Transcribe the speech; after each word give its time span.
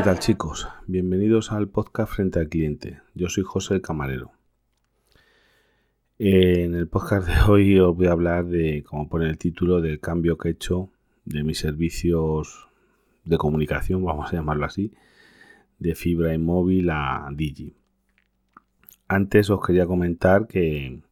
¿Qué 0.00 0.04
tal 0.04 0.18
chicos? 0.18 0.66
Bienvenidos 0.86 1.52
al 1.52 1.68
podcast 1.68 2.14
Frente 2.14 2.38
al 2.38 2.48
Cliente. 2.48 3.02
Yo 3.14 3.28
soy 3.28 3.44
José 3.44 3.74
el 3.74 3.82
Camarero. 3.82 4.32
En 6.18 6.74
el 6.74 6.88
podcast 6.88 7.28
de 7.28 7.34
hoy 7.46 7.78
os 7.78 7.94
voy 7.94 8.06
a 8.06 8.12
hablar 8.12 8.46
de, 8.46 8.82
como 8.82 9.10
pone 9.10 9.28
el 9.28 9.36
título, 9.36 9.82
del 9.82 10.00
cambio 10.00 10.38
que 10.38 10.48
he 10.48 10.52
hecho 10.52 10.88
de 11.26 11.42
mis 11.42 11.58
servicios 11.58 12.66
de 13.26 13.36
comunicación, 13.36 14.02
vamos 14.02 14.32
a 14.32 14.36
llamarlo 14.36 14.64
así, 14.64 14.90
de 15.78 15.94
fibra 15.94 16.32
y 16.32 16.38
móvil 16.38 16.88
a 16.88 17.28
Digi. 17.34 17.74
Antes 19.06 19.50
os 19.50 19.60
quería 19.60 19.84
comentar 19.84 20.46
que, 20.46 21.02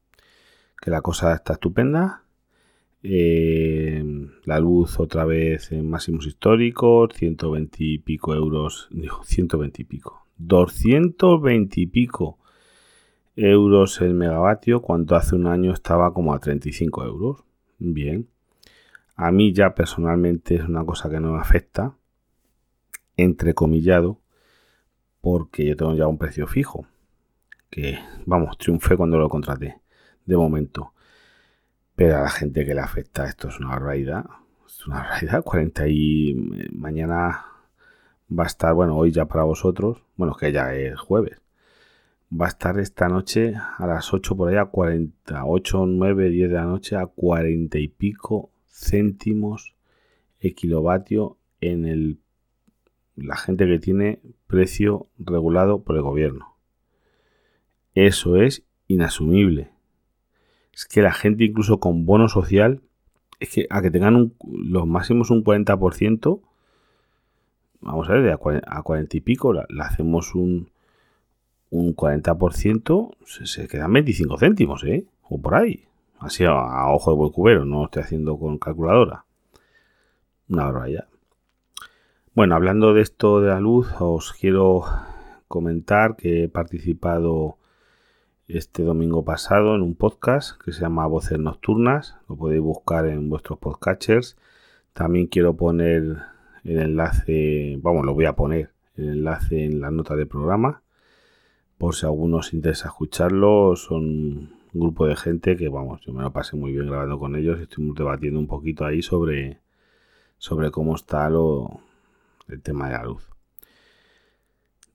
que 0.80 0.91
la 0.91 1.02
cosa 1.02 1.34
está 1.34 1.52
estupenda, 1.52 2.23
eh, 3.03 4.03
la 4.45 4.59
luz 4.59 4.99
otra 4.99 5.25
vez 5.25 5.72
en 5.72 5.89
máximos 5.89 6.27
históricos, 6.27 7.11
120 7.14 7.77
y 7.79 7.99
pico 7.99 8.35
euros, 8.35 8.89
dijo 8.91 9.22
120 9.25 9.82
y 9.82 9.85
pico, 9.85 10.27
220 10.39 11.81
y 11.81 11.86
pico 11.86 12.39
euros 13.36 14.00
el 14.00 14.14
megavatio, 14.14 14.82
cuando 14.82 15.14
hace 15.14 15.36
un 15.36 15.46
año 15.46 15.72
estaba 15.72 16.13
como 16.13 16.35
a 16.35 16.41
35 16.41 17.05
euros. 17.05 17.45
Bien, 17.79 18.29
a 19.14 19.30
mí 19.30 19.53
ya 19.53 19.75
personalmente 19.75 20.57
es 20.57 20.63
una 20.63 20.85
cosa 20.85 21.08
que 21.08 21.21
no 21.21 21.33
me 21.33 21.41
afecta, 21.41 21.96
entrecomillado, 23.17 24.21
porque 25.21 25.64
yo 25.67 25.77
tengo 25.77 25.94
ya 25.94 26.08
un 26.08 26.19
precio 26.19 26.46
fijo, 26.46 26.86
que 27.71 27.99
vamos, 28.27 28.58
triunfé 28.58 28.96
cuando 28.96 29.19
lo 29.19 29.29
contraté, 29.29 29.80
de 30.25 30.36
momento. 30.36 30.93
Pero 31.98 32.19
a 32.19 32.20
la 32.20 32.30
gente 32.30 32.64
que 32.64 32.75
le 32.75 32.80
afecta 32.80 33.27
esto 33.27 33.48
es 33.48 33.58
una 33.58 33.70
barbaridad. 33.70 34.25
Es 34.64 34.86
una 34.86 35.00
barbaridad. 35.00 35.42
40 35.42 35.88
y 35.88 36.30
eh, 36.30 36.69
mañana 36.70 37.44
va 38.30 38.44
a 38.44 38.46
estar, 38.46 38.72
bueno, 38.72 38.96
hoy 38.96 39.10
ya 39.10 39.27
para 39.27 39.42
vosotros, 39.42 40.05
bueno, 40.14 40.36
que 40.36 40.52
ya 40.52 40.72
es 40.77 40.96
jueves. 40.96 41.42
Va 42.32 42.44
a 42.44 42.50
estar 42.50 42.78
esta 42.78 43.08
noche 43.08 43.55
a 43.56 43.84
las 43.88 44.14
8 44.14 44.36
por 44.36 44.48
allá, 44.48 44.66
40, 44.66 45.44
8, 45.44 45.86
9, 45.86 46.30
10 46.30 46.48
de 46.50 46.55
la 46.55 46.66
noche 46.66 46.94
a 46.94 47.06
40 47.06 47.80
y 47.80 47.88
pico 47.88 48.52
céntimos 48.68 49.74
el 50.38 50.55
kilovatio 50.55 51.36
en 51.60 51.84
el 51.84 52.20
la 53.16 53.36
gente 53.36 53.66
que 53.66 53.80
tiene 53.80 54.20
precio 54.46 55.08
regulado 55.18 55.83
por 55.83 55.96
el 55.96 56.02
gobierno. 56.02 56.55
Eso 57.92 58.36
es 58.36 58.62
inasumible 58.86 59.72
es 60.78 60.86
que 60.86 61.02
la 61.02 61.12
gente 61.12 61.42
incluso 61.42 61.80
con 61.80 62.06
bono 62.06 62.28
social, 62.28 62.80
es 63.40 63.48
que 63.50 63.66
a 63.68 63.82
que 63.82 63.90
tengan 63.90 64.32
los 64.46 64.86
máximos 64.86 65.28
un 65.30 65.42
40%, 65.42 66.40
vamos 67.80 68.08
a 68.08 68.12
ver, 68.12 68.30
a 68.30 68.82
40, 68.82 69.16
y 69.16 69.20
pico, 69.20 69.52
le 69.52 69.82
hacemos 69.82 70.36
un, 70.36 70.70
un 71.70 71.96
40%, 71.96 73.16
se, 73.26 73.46
se, 73.46 73.66
quedan 73.66 73.92
25 73.92 74.38
céntimos, 74.38 74.84
¿eh? 74.84 75.04
O 75.28 75.40
por 75.40 75.56
ahí. 75.56 75.84
Así 76.20 76.44
a, 76.44 76.92
ojo 76.92 77.10
de 77.10 77.16
buen 77.16 77.32
cubero, 77.32 77.64
no 77.64 77.86
estoy 77.86 78.04
haciendo 78.04 78.38
con 78.38 78.58
calculadora. 78.58 79.24
Una 80.48 80.66
barbaridad. 80.66 81.08
Bueno, 82.34 82.54
hablando 82.54 82.94
de 82.94 83.02
esto 83.02 83.40
de 83.40 83.48
la 83.48 83.58
luz, 83.58 83.88
os 83.98 84.32
quiero 84.32 84.84
comentar 85.48 86.14
que 86.14 86.44
he 86.44 86.48
participado 86.48 87.58
este 88.48 88.82
domingo 88.82 89.24
pasado 89.24 89.74
en 89.74 89.82
un 89.82 89.94
podcast 89.94 90.58
que 90.62 90.72
se 90.72 90.80
llama 90.80 91.06
Voces 91.06 91.38
Nocturnas. 91.38 92.16
Lo 92.28 92.36
podéis 92.36 92.62
buscar 92.62 93.06
en 93.06 93.28
vuestros 93.28 93.58
podcatchers. 93.58 94.38
También 94.94 95.27
quiero 95.27 95.55
poner 95.55 96.22
el 96.64 96.78
enlace, 96.78 97.78
vamos, 97.82 98.06
lo 98.06 98.14
voy 98.14 98.24
a 98.24 98.34
poner 98.34 98.70
el 98.96 99.10
enlace 99.10 99.66
en 99.66 99.82
la 99.82 99.90
nota 99.90 100.16
del 100.16 100.28
programa. 100.28 100.82
Por 101.77 101.95
si 101.95 102.06
alguno 102.06 102.39
os 102.39 102.55
interesa 102.55 102.89
escucharlo, 102.89 103.77
son 103.77 104.02
un 104.05 104.50
grupo 104.73 105.06
de 105.06 105.17
gente 105.17 105.56
que, 105.56 105.68
vamos, 105.68 106.00
yo 106.00 106.14
me 106.14 106.23
lo 106.23 106.33
pasé 106.33 106.56
muy 106.56 106.73
bien 106.73 106.86
grabando 106.86 107.18
con 107.18 107.36
ellos. 107.36 107.61
Estuvimos 107.61 107.96
debatiendo 107.96 108.40
un 108.40 108.46
poquito 108.46 108.86
ahí 108.86 109.02
sobre, 109.02 109.61
sobre 110.39 110.70
cómo 110.70 110.96
está 110.96 111.28
lo, 111.28 111.80
el 112.48 112.62
tema 112.62 112.86
de 112.86 112.94
la 112.94 113.05
luz. 113.05 113.28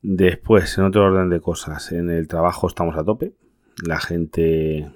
Después, 0.03 0.77
en 0.77 0.83
otro 0.83 1.05
orden 1.05 1.29
de 1.29 1.39
cosas, 1.39 1.91
en 1.91 2.09
el 2.11 2.27
trabajo 2.27 2.67
estamos 2.67 2.95
a 2.97 3.03
tope 3.03 3.33
la 3.81 3.99
gente 3.99 4.91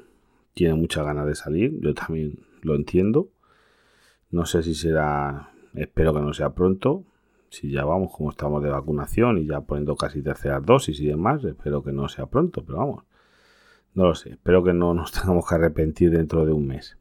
tiene 0.54 0.74
muchas 0.76 1.06
ganas 1.06 1.26
de 1.26 1.36
salir, 1.36 1.80
yo 1.82 1.94
también 1.94 2.40
lo 2.62 2.76
entiendo. 2.76 3.30
No 4.30 4.46
sé 4.46 4.64
si 4.64 4.76
será, 4.76 5.52
espero 5.74 6.14
que 6.14 6.22
no 6.22 6.34
sea 6.34 6.52
pronto, 6.52 7.04
si 7.50 7.72
ya 7.72 7.86
vamos 7.86 8.12
como 8.12 8.30
estamos 8.30 8.62
de 8.62 8.70
vacunación 8.70 9.38
y 9.38 9.48
ya 9.48 9.62
poniendo 9.62 9.96
casi 9.96 10.22
terceras 10.22 10.66
dosis 10.66 11.00
y 11.00 11.08
demás, 11.08 11.44
espero 11.44 11.82
que 11.84 11.94
no 11.94 12.10
sea 12.10 12.26
pronto, 12.26 12.64
pero 12.66 12.80
vamos, 12.80 13.04
no 13.94 14.06
lo 14.06 14.16
sé, 14.16 14.32
espero 14.32 14.64
que 14.64 14.74
no 14.74 14.94
nos 14.94 15.12
tengamos 15.20 15.48
que 15.48 15.56
arrepentir 15.56 16.12
dentro 16.12 16.46
de 16.46 16.52
un 16.52 16.68
mes. 16.68 16.98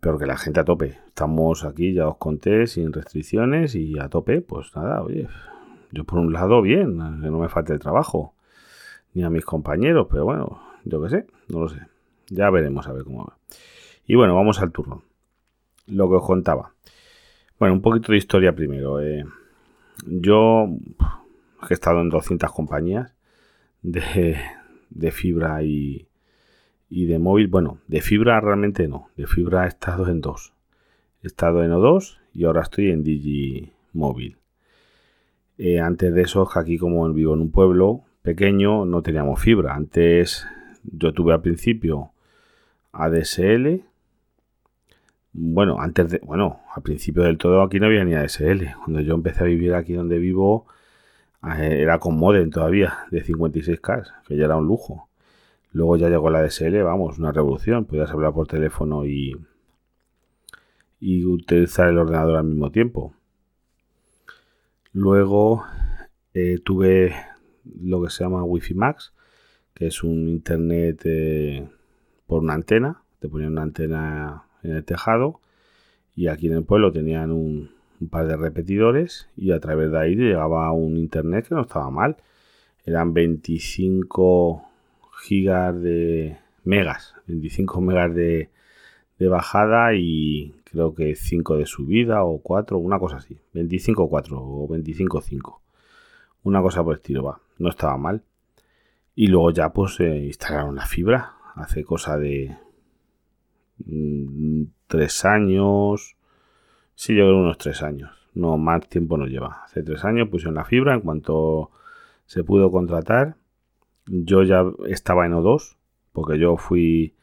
Pero 0.00 0.16
que 0.16 0.24
la 0.24 0.38
gente 0.38 0.60
a 0.60 0.64
tope, 0.64 0.98
estamos 1.08 1.62
aquí, 1.62 1.92
ya 1.92 2.08
os 2.08 2.16
conté, 2.16 2.66
sin 2.66 2.90
restricciones 2.90 3.74
y 3.74 3.98
a 3.98 4.08
tope, 4.08 4.40
pues 4.40 4.74
nada, 4.74 5.02
oye, 5.02 5.28
yo 5.92 6.04
por 6.04 6.18
un 6.18 6.32
lado 6.32 6.62
bien, 6.62 6.98
que 7.20 7.30
no 7.30 7.38
me 7.38 7.48
falte 7.48 7.72
el 7.72 7.78
trabajo 7.78 8.34
ni 9.14 9.22
a 9.24 9.30
mis 9.30 9.44
compañeros, 9.44 10.06
pero 10.10 10.24
bueno, 10.24 10.62
yo 10.84 11.02
qué 11.02 11.08
sé, 11.08 11.26
no 11.48 11.60
lo 11.60 11.68
sé. 11.68 11.80
Ya 12.28 12.48
veremos 12.50 12.86
a 12.86 12.92
ver 12.92 13.04
cómo 13.04 13.24
va. 13.24 13.36
Y 14.06 14.14
bueno, 14.14 14.34
vamos 14.34 14.60
al 14.60 14.72
turno. 14.72 15.02
Lo 15.86 16.08
que 16.08 16.16
os 16.16 16.24
contaba. 16.24 16.72
Bueno, 17.58 17.74
un 17.74 17.82
poquito 17.82 18.12
de 18.12 18.18
historia 18.18 18.54
primero. 18.54 19.00
Eh. 19.00 19.24
yo 20.06 20.68
he 21.68 21.74
estado 21.74 22.00
en 22.00 22.08
200 22.08 22.50
compañías 22.52 23.14
de, 23.82 24.36
de 24.90 25.10
fibra 25.10 25.62
y, 25.62 26.08
y, 26.88 27.06
de 27.06 27.18
móvil. 27.18 27.48
Bueno, 27.48 27.78
de 27.88 28.00
fibra 28.00 28.40
realmente 28.40 28.88
no. 28.88 29.08
De 29.16 29.26
fibra 29.26 29.64
he 29.64 29.68
estado 29.68 30.08
en 30.08 30.20
dos. 30.20 30.52
He 31.22 31.26
estado 31.26 31.62
en 31.64 31.72
O2 31.72 32.18
y 32.32 32.44
ahora 32.44 32.62
estoy 32.62 32.90
en 32.90 33.02
Digi 33.02 33.72
Móvil. 33.92 34.39
Eh, 35.62 35.78
antes 35.78 36.14
de 36.14 36.22
eso, 36.22 36.48
aquí 36.54 36.78
como 36.78 37.12
vivo 37.12 37.34
en 37.34 37.42
un 37.42 37.50
pueblo, 37.50 38.04
pequeño 38.22 38.86
no 38.86 39.02
teníamos 39.02 39.40
fibra. 39.40 39.74
Antes 39.74 40.46
yo 40.84 41.12
tuve 41.12 41.34
al 41.34 41.42
principio 41.42 42.12
ADSL. 42.92 43.84
Bueno, 45.34 45.78
antes 45.78 46.12
de, 46.12 46.20
bueno, 46.24 46.60
al 46.74 46.82
principio 46.82 47.24
del 47.24 47.36
todo 47.36 47.60
aquí 47.60 47.78
no 47.78 47.86
había 47.86 48.04
ni 48.04 48.14
ADSL. 48.14 48.74
Cuando 48.82 49.02
yo 49.02 49.14
empecé 49.14 49.42
a 49.42 49.46
vivir 49.48 49.74
aquí 49.74 49.92
donde 49.92 50.18
vivo, 50.18 50.66
eh, 51.44 51.82
era 51.82 51.98
con 51.98 52.16
modem 52.16 52.48
todavía, 52.48 53.00
de 53.10 53.22
56K, 53.22 54.24
que 54.26 54.36
ya 54.38 54.46
era 54.46 54.56
un 54.56 54.66
lujo. 54.66 55.10
Luego 55.72 55.98
ya 55.98 56.08
llegó 56.08 56.30
la 56.30 56.38
ADSL, 56.38 56.82
vamos, 56.84 57.18
una 57.18 57.32
revolución. 57.32 57.84
Podías 57.84 58.10
hablar 58.10 58.32
por 58.32 58.46
teléfono 58.46 59.04
y, 59.04 59.36
y 61.00 61.26
utilizar 61.26 61.88
el 61.88 61.98
ordenador 61.98 62.38
al 62.38 62.44
mismo 62.44 62.70
tiempo. 62.70 63.12
Luego 64.92 65.64
eh, 66.34 66.58
tuve 66.64 67.14
lo 67.80 68.02
que 68.02 68.10
se 68.10 68.24
llama 68.24 68.42
Wi-Fi 68.42 68.74
Max, 68.74 69.12
que 69.72 69.86
es 69.86 70.02
un 70.02 70.28
internet 70.28 71.02
eh, 71.04 71.68
por 72.26 72.42
una 72.42 72.54
antena. 72.54 73.02
Te 73.20 73.28
ponían 73.28 73.52
una 73.52 73.62
antena 73.62 74.44
en 74.62 74.72
el 74.72 74.84
tejado 74.84 75.40
y 76.16 76.26
aquí 76.26 76.48
en 76.48 76.54
el 76.54 76.64
pueblo 76.64 76.90
tenían 76.90 77.30
un, 77.30 77.70
par 78.10 78.26
de 78.26 78.36
repetidores 78.36 79.28
y 79.36 79.52
a 79.52 79.60
través 79.60 79.92
de 79.92 79.98
ahí 79.98 80.14
llegaba 80.14 80.72
un 80.72 80.96
internet 80.96 81.46
que 81.48 81.54
no 81.54 81.62
estaba 81.62 81.90
mal. 81.90 82.16
Eran 82.84 83.12
25 83.12 84.64
gigas 85.22 85.80
de 85.82 86.38
megas, 86.64 87.14
25 87.26 87.80
megas 87.82 88.14
de, 88.14 88.48
de 89.18 89.28
bajada 89.28 89.94
y 89.94 90.54
creo 90.70 90.94
que 90.94 91.14
5 91.14 91.56
de 91.56 91.66
subida 91.66 92.24
o 92.24 92.38
4, 92.38 92.78
una 92.78 92.98
cosa 92.98 93.16
así. 93.16 93.38
25 93.52 94.08
4 94.08 94.40
o 94.40 94.68
25 94.68 95.20
5. 95.20 95.62
Una 96.44 96.62
cosa 96.62 96.82
por 96.82 96.94
el 96.94 97.00
estilo, 97.00 97.24
va. 97.24 97.40
No 97.58 97.68
estaba 97.68 97.96
mal. 97.96 98.22
Y 99.14 99.26
luego 99.26 99.50
ya 99.50 99.72
pues 99.72 99.98
eh, 100.00 100.24
instalaron 100.26 100.76
la 100.76 100.86
fibra. 100.86 101.34
Hace 101.54 101.84
cosa 101.84 102.16
de 102.16 102.56
mm, 103.84 104.62
tres 104.86 105.24
años. 105.24 106.16
Sí, 106.94 107.14
yo 107.14 107.24
creo 107.24 107.40
unos 107.40 107.58
tres 107.58 107.82
años. 107.82 108.10
No, 108.34 108.56
más 108.56 108.88
tiempo 108.88 109.16
no 109.16 109.26
lleva. 109.26 109.62
Hace 109.64 109.82
tres 109.82 110.04
años 110.04 110.28
pusieron 110.28 110.54
la 110.54 110.64
fibra. 110.64 110.94
En 110.94 111.00
cuanto 111.00 111.70
se 112.26 112.44
pudo 112.44 112.70
contratar, 112.70 113.36
yo 114.06 114.44
ya 114.44 114.64
estaba 114.86 115.26
en 115.26 115.32
O2. 115.32 115.76
Porque 116.12 116.38
yo 116.38 116.56
fui, 116.56 117.14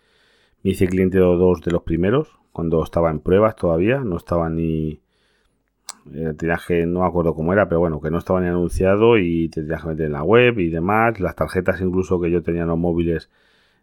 me 0.64 0.72
hice 0.72 0.88
cliente 0.88 1.18
de 1.18 1.24
O2 1.24 1.64
de 1.64 1.72
los 1.72 1.84
primeros. 1.84 2.37
Cuando 2.58 2.84
estaba 2.84 3.12
en 3.12 3.20
pruebas 3.20 3.56
todavía. 3.56 4.00
No 4.00 4.18
estaba 4.18 4.50
ni 4.50 5.00
el 6.12 6.36
tiraje 6.36 6.88
no 6.88 7.02
me 7.02 7.06
acuerdo 7.06 7.36
cómo 7.36 7.54
era, 7.54 7.70
pero 7.70 7.82
bueno, 7.82 8.02
que 8.02 8.10
no 8.10 8.18
estaba 8.18 8.42
ni 8.42 8.48
anunciado 8.48 9.20
y 9.20 9.48
te 9.50 9.62
tenías 9.62 9.84
que 9.84 9.90
meter 9.90 10.08
en 10.08 10.14
la 10.14 10.24
web 10.24 10.58
y 10.58 10.72
demás. 10.72 11.20
Las 11.20 11.36
tarjetas 11.36 11.80
incluso 11.82 12.20
que 12.20 12.32
yo 12.32 12.42
tenía 12.42 12.64
en 12.64 12.70
los 12.70 12.80
móviles 12.80 13.30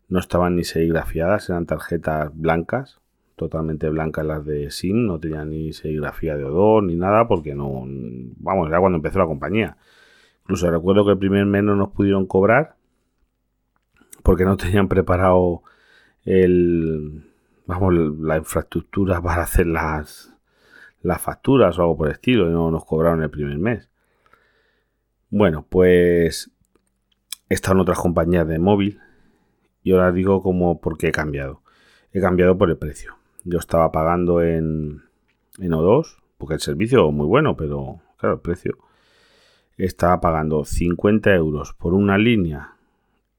no 0.08 0.18
estaban 0.18 0.56
ni 0.56 0.64
serigrafiadas, 0.64 1.50
eran 1.50 1.66
tarjetas 1.66 2.36
blancas, 2.36 3.00
totalmente 3.36 3.88
blancas 3.90 4.26
las 4.26 4.44
de 4.44 4.68
SIM, 4.72 5.06
no 5.06 5.20
tenían 5.20 5.50
ni 5.50 5.72
serigrafía 5.72 6.36
de 6.36 6.42
odor 6.42 6.82
ni 6.82 6.96
nada, 6.96 7.28
porque 7.28 7.54
no, 7.54 7.84
vamos, 7.86 8.70
ya 8.72 8.80
cuando 8.80 8.96
empezó 8.96 9.20
la 9.20 9.26
compañía. 9.26 9.76
Incluso 10.42 10.68
recuerdo 10.68 11.04
que 11.04 11.12
el 11.12 11.18
primer 11.18 11.46
mes 11.46 11.62
no 11.62 11.76
nos 11.76 11.90
pudieron 11.90 12.26
cobrar 12.26 12.74
porque 14.24 14.44
no 14.44 14.56
tenían 14.56 14.88
preparado 14.88 15.62
el, 16.24 17.33
vamos, 17.66 17.94
la 18.20 18.36
infraestructura 18.36 19.20
para 19.20 19.42
hacer 19.42 19.66
las, 19.66 20.34
las 21.02 21.20
facturas 21.20 21.78
o 21.78 21.82
algo 21.82 21.96
por 21.96 22.08
el 22.08 22.14
estilo, 22.14 22.48
y 22.48 22.52
no 22.52 22.70
nos 22.70 22.84
cobraron 22.84 23.22
el 23.22 23.30
primer 23.30 23.58
mes. 23.58 23.88
Bueno, 25.30 25.66
pues 25.68 26.50
he 27.48 27.54
en 27.54 27.78
otras 27.78 27.98
compañías 27.98 28.46
de 28.46 28.58
móvil 28.58 29.00
y 29.82 29.92
ahora 29.92 30.12
digo 30.12 30.42
como 30.42 30.80
por 30.80 30.96
qué 30.96 31.08
he 31.08 31.12
cambiado. 31.12 31.62
He 32.12 32.20
cambiado 32.20 32.56
por 32.56 32.70
el 32.70 32.78
precio. 32.78 33.16
Yo 33.44 33.58
estaba 33.58 33.92
pagando 33.92 34.42
en, 34.42 35.02
en 35.58 35.72
O2, 35.72 36.16
porque 36.38 36.54
el 36.54 36.60
servicio 36.60 37.08
es 37.08 37.14
muy 37.14 37.26
bueno, 37.26 37.56
pero 37.56 38.00
claro, 38.16 38.36
el 38.36 38.40
precio. 38.40 38.78
Estaba 39.76 40.20
pagando 40.20 40.64
50 40.64 41.34
euros 41.34 41.74
por 41.74 41.94
una 41.94 42.16
línea 42.16 42.76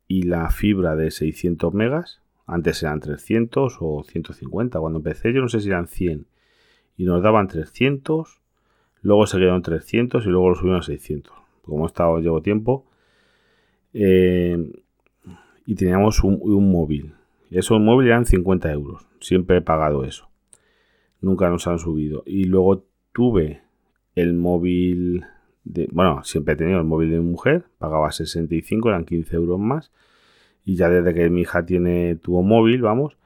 y 0.08 0.24
la 0.24 0.50
fibra 0.50 0.96
de 0.96 1.12
600 1.12 1.74
megas. 1.74 2.22
Antes 2.46 2.84
eran 2.84 3.00
300 3.00 3.78
o 3.80 4.04
150. 4.04 4.80
Cuando 4.80 5.00
empecé 5.00 5.34
yo 5.34 5.42
no 5.42 5.50
sé 5.50 5.62
si 5.62 5.70
eran 5.70 5.88
100. 5.88 6.28
Y 6.98 7.06
nos 7.06 7.22
daban 7.22 7.48
300, 7.48 8.42
luego 9.02 9.28
se 9.28 9.38
quedaron 9.38 9.62
300 9.62 10.26
y 10.26 10.30
luego 10.30 10.50
lo 10.50 10.56
subieron 10.56 10.80
a 10.80 10.84
600. 10.84 11.34
Como 11.62 11.86
he 11.86 11.88
estado, 11.88 12.20
llevo 12.20 12.42
tiempo. 12.42 12.86
Eh, 13.94 14.72
y 15.66 15.76
teníamos 15.76 16.24
un, 16.24 16.40
un 16.42 16.72
móvil. 16.72 17.14
Esos 17.50 17.80
móviles 17.80 18.12
eran 18.12 18.26
50 18.26 18.72
euros. 18.72 19.06
Siempre 19.20 19.58
he 19.58 19.62
pagado 19.62 20.04
eso. 20.04 20.30
Nunca 21.22 21.50
nos 21.50 21.68
han 21.68 21.80
subido. 21.80 22.24
Y 22.26 22.46
luego 22.46 22.86
tuve 23.12 23.62
el 24.16 24.34
móvil 24.34 25.26
de... 25.64 25.88
Bueno, 25.92 26.24
siempre 26.24 26.54
he 26.54 26.58
tenido 26.58 26.80
el 26.80 26.86
móvil 26.86 27.12
de 27.12 27.20
mi 27.20 27.26
mujer. 27.26 27.66
Pagaba 27.78 28.12
65, 28.12 28.90
eran 28.90 29.06
15 29.06 29.36
euros 29.36 29.60
más. 29.60 29.92
Y 30.66 30.76
ya 30.76 30.90
desde 30.90 31.14
que 31.14 31.30
mi 31.30 31.42
hija 31.42 31.66
tiene 31.66 32.16
tuvo 32.16 32.42
móvil, 32.42 32.82
vamos, 32.82 33.18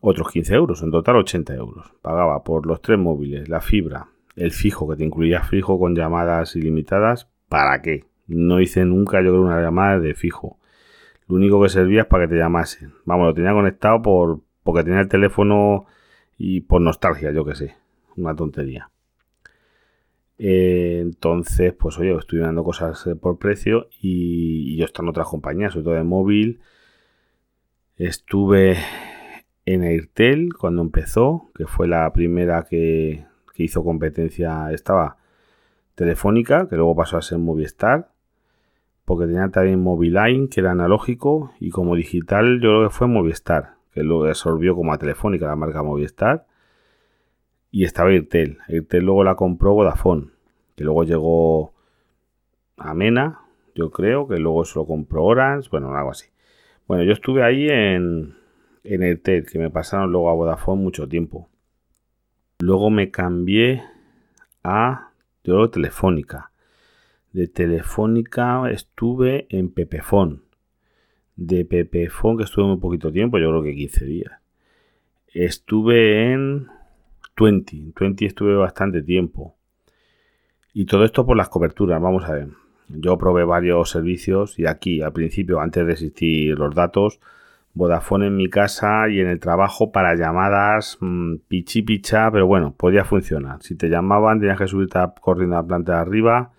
otros 0.00 0.30
15 0.30 0.54
euros. 0.54 0.82
En 0.82 0.90
total 0.90 1.16
80 1.16 1.54
euros. 1.54 1.92
Pagaba 2.02 2.42
por 2.42 2.66
los 2.66 2.82
tres 2.82 2.98
móviles, 2.98 3.48
la 3.48 3.60
fibra, 3.60 4.08
el 4.36 4.50
fijo, 4.50 4.88
que 4.88 4.96
te 4.96 5.04
incluía 5.04 5.42
fijo 5.42 5.78
con 5.78 5.94
llamadas 5.94 6.56
ilimitadas. 6.56 7.28
¿Para 7.48 7.80
qué? 7.80 8.04
No 8.26 8.60
hice 8.60 8.84
nunca 8.84 9.22
yo 9.22 9.30
creo 9.30 9.42
una 9.42 9.62
llamada 9.62 9.98
de 9.98 10.14
fijo. 10.14 10.58
Lo 11.28 11.36
único 11.36 11.62
que 11.62 11.68
servía 11.68 12.02
es 12.02 12.06
para 12.06 12.24
que 12.24 12.34
te 12.34 12.38
llamasen. 12.38 12.92
Vamos, 13.04 13.26
lo 13.26 13.34
tenía 13.34 13.52
conectado 13.52 14.02
por 14.02 14.40
porque 14.62 14.84
tenía 14.84 15.00
el 15.00 15.08
teléfono 15.08 15.86
y 16.36 16.60
por 16.60 16.80
nostalgia, 16.80 17.32
yo 17.32 17.44
que 17.44 17.54
sé. 17.54 17.76
Una 18.16 18.34
tontería. 18.34 18.89
Eh, 20.42 21.00
entonces, 21.02 21.74
pues 21.74 21.98
oye, 21.98 22.16
estoy 22.16 22.38
dando 22.38 22.64
cosas 22.64 23.06
eh, 23.06 23.14
por 23.14 23.38
precio 23.38 23.88
y, 24.00 24.74
yo 24.78 24.86
estoy 24.86 25.04
en 25.04 25.10
otras 25.10 25.28
compañías, 25.28 25.74
sobre 25.74 25.84
todo 25.84 25.94
de 25.94 26.02
móvil. 26.02 26.60
Estuve 27.96 28.78
en 29.66 29.82
Airtel 29.84 30.54
cuando 30.54 30.80
empezó, 30.80 31.50
que 31.54 31.66
fue 31.66 31.86
la 31.88 32.10
primera 32.14 32.64
que, 32.64 33.26
hizo 33.56 33.84
competencia. 33.84 34.72
Estaba 34.72 35.18
Telefónica, 35.94 36.66
que 36.70 36.76
luego 36.76 36.96
pasó 36.96 37.18
a 37.18 37.22
ser 37.22 37.36
Movistar 37.36 38.08
porque 39.04 39.26
tenía 39.26 39.48
también 39.48 39.82
Moviline, 39.82 40.48
que 40.48 40.60
era 40.60 40.70
analógico, 40.70 41.52
y 41.58 41.70
como 41.70 41.96
digital 41.96 42.60
yo 42.62 42.70
creo 42.70 42.84
que 42.84 42.94
fue 42.94 43.08
Movistar, 43.08 43.74
que 43.92 44.04
lo 44.04 44.24
absorbió 44.24 44.76
como 44.76 44.92
a 44.92 44.98
Telefónica, 44.98 45.46
la 45.46 45.56
marca 45.56 45.82
Movistar, 45.82 46.46
y 47.70 47.84
estaba 47.84 48.10
Airtel. 48.10 48.58
Airtel 48.68 49.04
luego 49.04 49.24
la 49.24 49.36
compró 49.36 49.74
Vodafone, 49.74 50.28
que 50.76 50.84
luego 50.84 51.04
llegó 51.04 51.74
a 52.76 52.94
Mena, 52.94 53.40
yo 53.74 53.90
creo, 53.90 54.26
que 54.26 54.38
luego 54.38 54.64
se 54.64 54.78
lo 54.78 54.86
compró 54.86 55.24
Orange, 55.24 55.68
bueno, 55.70 55.94
algo 55.94 56.10
así. 56.10 56.28
Bueno, 56.86 57.04
yo 57.04 57.12
estuve 57.12 57.42
ahí 57.44 57.68
en, 57.68 58.34
en 58.84 59.02
Airtel, 59.02 59.46
que 59.46 59.58
me 59.58 59.70
pasaron 59.70 60.10
luego 60.10 60.30
a 60.30 60.34
Vodafone 60.34 60.82
mucho 60.82 61.08
tiempo. 61.08 61.48
Luego 62.58 62.90
me 62.90 63.10
cambié 63.10 63.82
a, 64.62 65.10
yo 65.44 65.70
Telefónica 65.70 66.50
de 67.32 67.48
Telefónica 67.48 68.68
estuve 68.70 69.46
en 69.50 69.70
Pepefon. 69.70 70.42
De 71.36 71.64
Pepefon, 71.64 72.36
que 72.36 72.44
estuve 72.44 72.64
un 72.64 72.80
poquito 72.80 73.12
tiempo, 73.12 73.38
yo 73.38 73.50
creo 73.50 73.62
que 73.62 73.74
15 73.74 74.04
días. 74.04 74.32
Estuve 75.32 76.32
en 76.32 76.66
20. 77.40 77.76
En 77.76 77.94
20 77.98 78.26
estuve 78.26 78.54
bastante 78.54 79.02
tiempo. 79.02 79.56
Y 80.72 80.84
todo 80.86 81.04
esto 81.04 81.26
por 81.26 81.36
las 81.36 81.48
coberturas, 81.48 82.00
vamos 82.00 82.24
a 82.24 82.32
ver. 82.32 82.48
Yo 82.88 83.16
probé 83.18 83.44
varios 83.44 83.90
servicios 83.90 84.58
y 84.58 84.66
aquí, 84.66 85.00
al 85.00 85.12
principio, 85.12 85.60
antes 85.60 85.86
de 85.86 85.92
existir 85.92 86.58
los 86.58 86.74
datos, 86.74 87.20
Vodafone 87.72 88.26
en 88.26 88.36
mi 88.36 88.50
casa 88.50 89.08
y 89.08 89.20
en 89.20 89.28
el 89.28 89.38
trabajo 89.38 89.92
para 89.92 90.16
llamadas 90.16 90.98
mmm, 91.00 91.36
pichi 91.48 91.82
picha, 91.82 92.30
pero 92.30 92.46
bueno, 92.46 92.74
podía 92.76 93.04
funcionar. 93.04 93.62
Si 93.62 93.76
te 93.76 93.88
llamaban, 93.88 94.40
tenías 94.40 94.58
que 94.58 94.66
subirte 94.66 94.98
corriendo 95.20 95.56
a 95.56 95.62
la 95.62 95.68
planta 95.68 95.92
de 95.94 95.98
arriba 95.98 96.50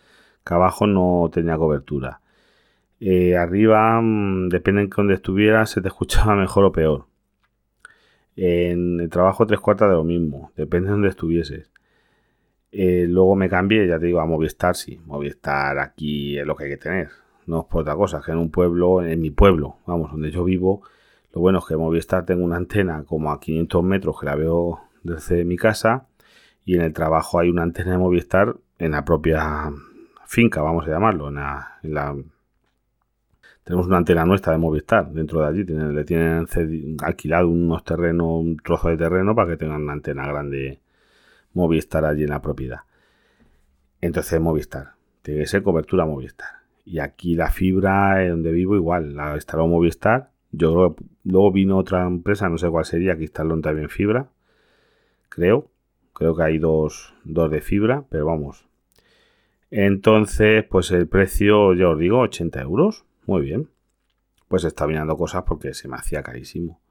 que 0.46 0.54
abajo 0.54 0.88
no 0.88 1.30
tenía 1.32 1.58
cobertura. 1.58 2.22
Eh, 3.00 3.36
arriba, 3.38 4.00
mm, 4.02 4.50
depende 4.50 4.84
de 4.84 4.90
dónde 4.96 5.16
estuvieras, 5.16 5.70
se 5.72 5.82
te 5.82 5.88
escuchaba 5.90 6.36
mejor 6.36 6.66
o 6.66 6.72
peor. 6.72 7.11
En 8.36 9.00
el 9.00 9.10
trabajo 9.10 9.46
tres 9.46 9.60
cuartas 9.60 9.90
de 9.90 9.96
lo 9.96 10.04
mismo, 10.04 10.52
depende 10.56 10.88
de 10.88 10.92
dónde 10.92 11.10
estuvieses. 11.10 11.72
Eh, 12.72 13.06
luego 13.08 13.36
me 13.36 13.50
cambié, 13.50 13.88
ya 13.88 14.00
te 14.00 14.06
digo, 14.06 14.22
a 14.22 14.26
Movistar, 14.26 14.76
sí. 14.76 15.00
Movistar 15.06 15.80
aquí 15.80 16.38
es 16.38 16.46
lo 16.46 16.56
que 16.56 16.66
hay 16.66 16.70
que 16.72 16.78
tener. 16.78 17.10
No 17.46 17.62
es 17.62 17.66
por 17.66 17.82
otra 17.82 17.96
cosa, 17.96 18.22
que 18.26 18.32
en 18.32 18.38
un 18.38 18.52
pueblo, 18.52 19.04
en 19.04 19.20
mi 19.20 19.32
pueblo, 19.32 19.78
vamos, 19.86 20.12
donde 20.12 20.32
yo 20.32 20.44
vivo, 20.44 20.84
lo 21.34 21.42
bueno 21.42 21.60
es 21.60 21.66
que 21.66 21.78
Movistar 21.78 22.26
tengo 22.26 22.44
una 22.44 22.58
antena 22.58 23.04
como 23.06 23.32
a 23.32 23.40
500 23.40 23.84
metros 23.84 24.20
que 24.20 24.26
la 24.26 24.36
veo 24.36 24.82
desde 25.04 25.46
mi 25.46 25.58
casa 25.58 26.08
y 26.66 26.76
en 26.76 26.82
el 26.82 26.94
trabajo 26.94 27.40
hay 27.40 27.50
una 27.50 27.64
antena 27.64 27.92
de 27.92 27.98
Movistar 27.98 28.56
en 28.78 28.92
la 28.92 29.06
propia 29.06 29.72
finca, 30.26 30.62
vamos 30.62 30.88
a 30.88 30.92
llamarlo, 30.92 31.30
en 31.30 31.36
la, 31.36 32.16
tenemos 33.64 33.88
una 33.88 33.98
antena 33.98 34.26
nuestra 34.26 34.54
de 34.54 34.60
Movistar 34.60 35.12
dentro 35.12 35.42
de 35.42 35.48
allí, 35.48 35.64
le 35.64 36.04
tienen 36.04 36.48
alquilado 37.04 37.50
unos 37.50 37.84
terrenos, 37.84 38.28
un 38.28 38.58
trozo 38.58 38.90
de 38.90 38.98
terreno 38.98 39.36
para 39.36 39.52
que 39.52 39.58
tengan 39.58 39.84
una 39.84 39.94
antena 39.94 40.28
grande 40.28 40.80
Movistar 41.54 42.06
allí 42.06 42.24
en 42.24 42.30
la 42.30 42.42
propiedad. 42.42 42.82
Entonces 44.02 44.40
Movistar, 44.40 44.94
tiene 45.22 45.42
que 45.42 45.48
ser 45.48 45.64
cobertura 45.64 46.06
Movistar. 46.06 46.62
Y 46.86 47.00
aquí 47.00 47.36
la 47.36 47.52
fibra 47.52 48.28
donde 48.28 48.52
vivo 48.52 48.76
igual, 48.76 49.16
la 49.16 49.36
instaló 49.36 49.68
Movistar. 49.68 50.32
Yo 50.52 50.74
creo 50.74 50.96
luego 51.24 51.52
vino 51.52 51.78
otra 51.78 52.06
empresa, 52.08 52.50
no 52.50 52.58
sé 52.58 52.70
cuál 52.70 52.86
sería, 52.86 53.16
que 53.16 53.24
instaló 53.24 53.60
también 53.62 53.90
fibra. 53.90 54.30
Creo. 55.30 55.70
Creo 56.14 56.36
que 56.36 56.44
hay 56.44 56.58
dos, 56.58 57.14
dos 57.24 57.50
de 57.50 57.62
fibra, 57.62 58.04
pero 58.10 58.26
vamos, 58.26 58.66
entonces, 59.72 60.66
pues 60.70 60.92
el 60.92 61.08
precio, 61.08 61.74
ya 61.74 61.90
os 61.90 61.98
digo, 61.98 62.20
80 62.20 62.62
euros. 62.62 63.06
Muy 63.26 63.42
bien. 63.42 63.70
Pues 64.48 64.64
estaba 64.64 64.90
mirando 64.90 65.18
cosas 65.18 65.44
porque 65.44 65.74
se 65.74 65.88
me 65.88 65.96
hacía 65.96 66.24
carísimo. 66.24 66.82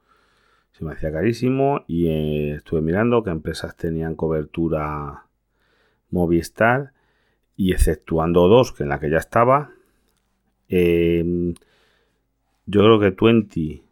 Se 0.71 0.85
me 0.85 0.93
hacía 0.93 1.11
carísimo 1.11 1.83
y 1.87 2.07
eh, 2.07 2.53
estuve 2.55 2.81
mirando 2.81 3.23
qué 3.23 3.29
empresas 3.29 3.75
tenían 3.75 4.15
cobertura 4.15 5.25
Movistar 6.09 6.93
y 7.55 7.73
exceptuando 7.73 8.47
dos, 8.47 8.71
que 8.73 8.83
en 8.83 8.89
la 8.89 8.99
que 8.99 9.09
ya 9.09 9.17
estaba, 9.17 9.71
em, 10.69 11.53
yo 12.65 12.81
creo 12.81 12.99
que 12.99 13.11
20 13.11 13.83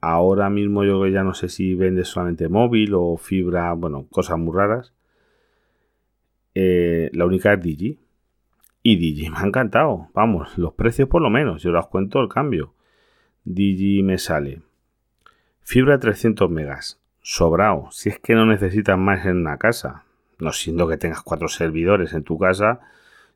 ahora 0.00 0.48
mismo 0.50 0.84
yo 0.84 1.06
ya 1.06 1.22
no 1.22 1.34
sé 1.34 1.48
si 1.48 1.74
vende 1.74 2.04
solamente 2.04 2.48
móvil 2.48 2.94
o 2.94 3.16
fibra, 3.16 3.72
bueno, 3.74 4.06
cosas 4.10 4.38
muy 4.38 4.56
raras. 4.56 4.92
Eh, 6.54 7.10
la 7.12 7.26
única 7.26 7.52
es 7.52 7.62
Digi. 7.62 7.98
Y 8.82 8.96
Digi 8.96 9.30
me 9.30 9.38
ha 9.38 9.46
encantado. 9.46 10.08
Vamos, 10.14 10.56
los 10.56 10.74
precios 10.74 11.08
por 11.08 11.22
lo 11.22 11.30
menos. 11.30 11.62
Yo 11.62 11.76
os 11.78 11.86
cuento 11.88 12.20
el 12.20 12.28
cambio. 12.28 12.74
Digi 13.44 14.02
me 14.02 14.18
sale. 14.18 14.62
Fibra 15.62 15.98
300 15.98 16.50
megas. 16.50 17.00
Sobrado. 17.22 17.88
Si 17.90 18.08
es 18.08 18.18
que 18.18 18.34
no 18.34 18.46
necesitas 18.46 18.98
más 18.98 19.26
en 19.26 19.38
una 19.38 19.58
casa. 19.58 20.04
No 20.38 20.52
siendo 20.52 20.88
que 20.88 20.96
tengas 20.96 21.22
cuatro 21.22 21.48
servidores 21.48 22.14
en 22.14 22.24
tu 22.24 22.38
casa. 22.38 22.80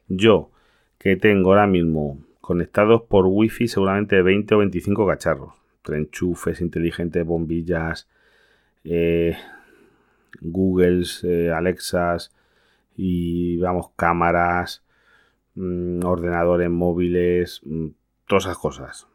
Yo, 0.09 0.51
que 0.99 1.17
tengo 1.17 1.51
ahora 1.51 1.67
mismo 1.67 2.19
conectados 2.41 3.03
por 3.03 3.27
wifi 3.27 3.69
seguramente 3.69 4.21
20 4.21 4.55
o 4.55 4.59
25 4.59 5.07
cacharros. 5.07 5.55
Enchufes 5.89 6.61
inteligentes, 6.61 7.25
bombillas, 7.27 8.09
eh, 8.85 9.37
Googles, 10.41 11.25
eh, 11.25 11.51
Alexas, 11.51 12.35
y 12.97 13.59
vamos, 13.59 13.91
cámaras, 13.97 14.84
mm, 15.55 16.05
ordenadores 16.05 16.71
móviles, 16.71 17.61
mm, 17.65 17.89
todas 18.27 18.45
esas 18.45 18.59
cosas. 18.59 19.09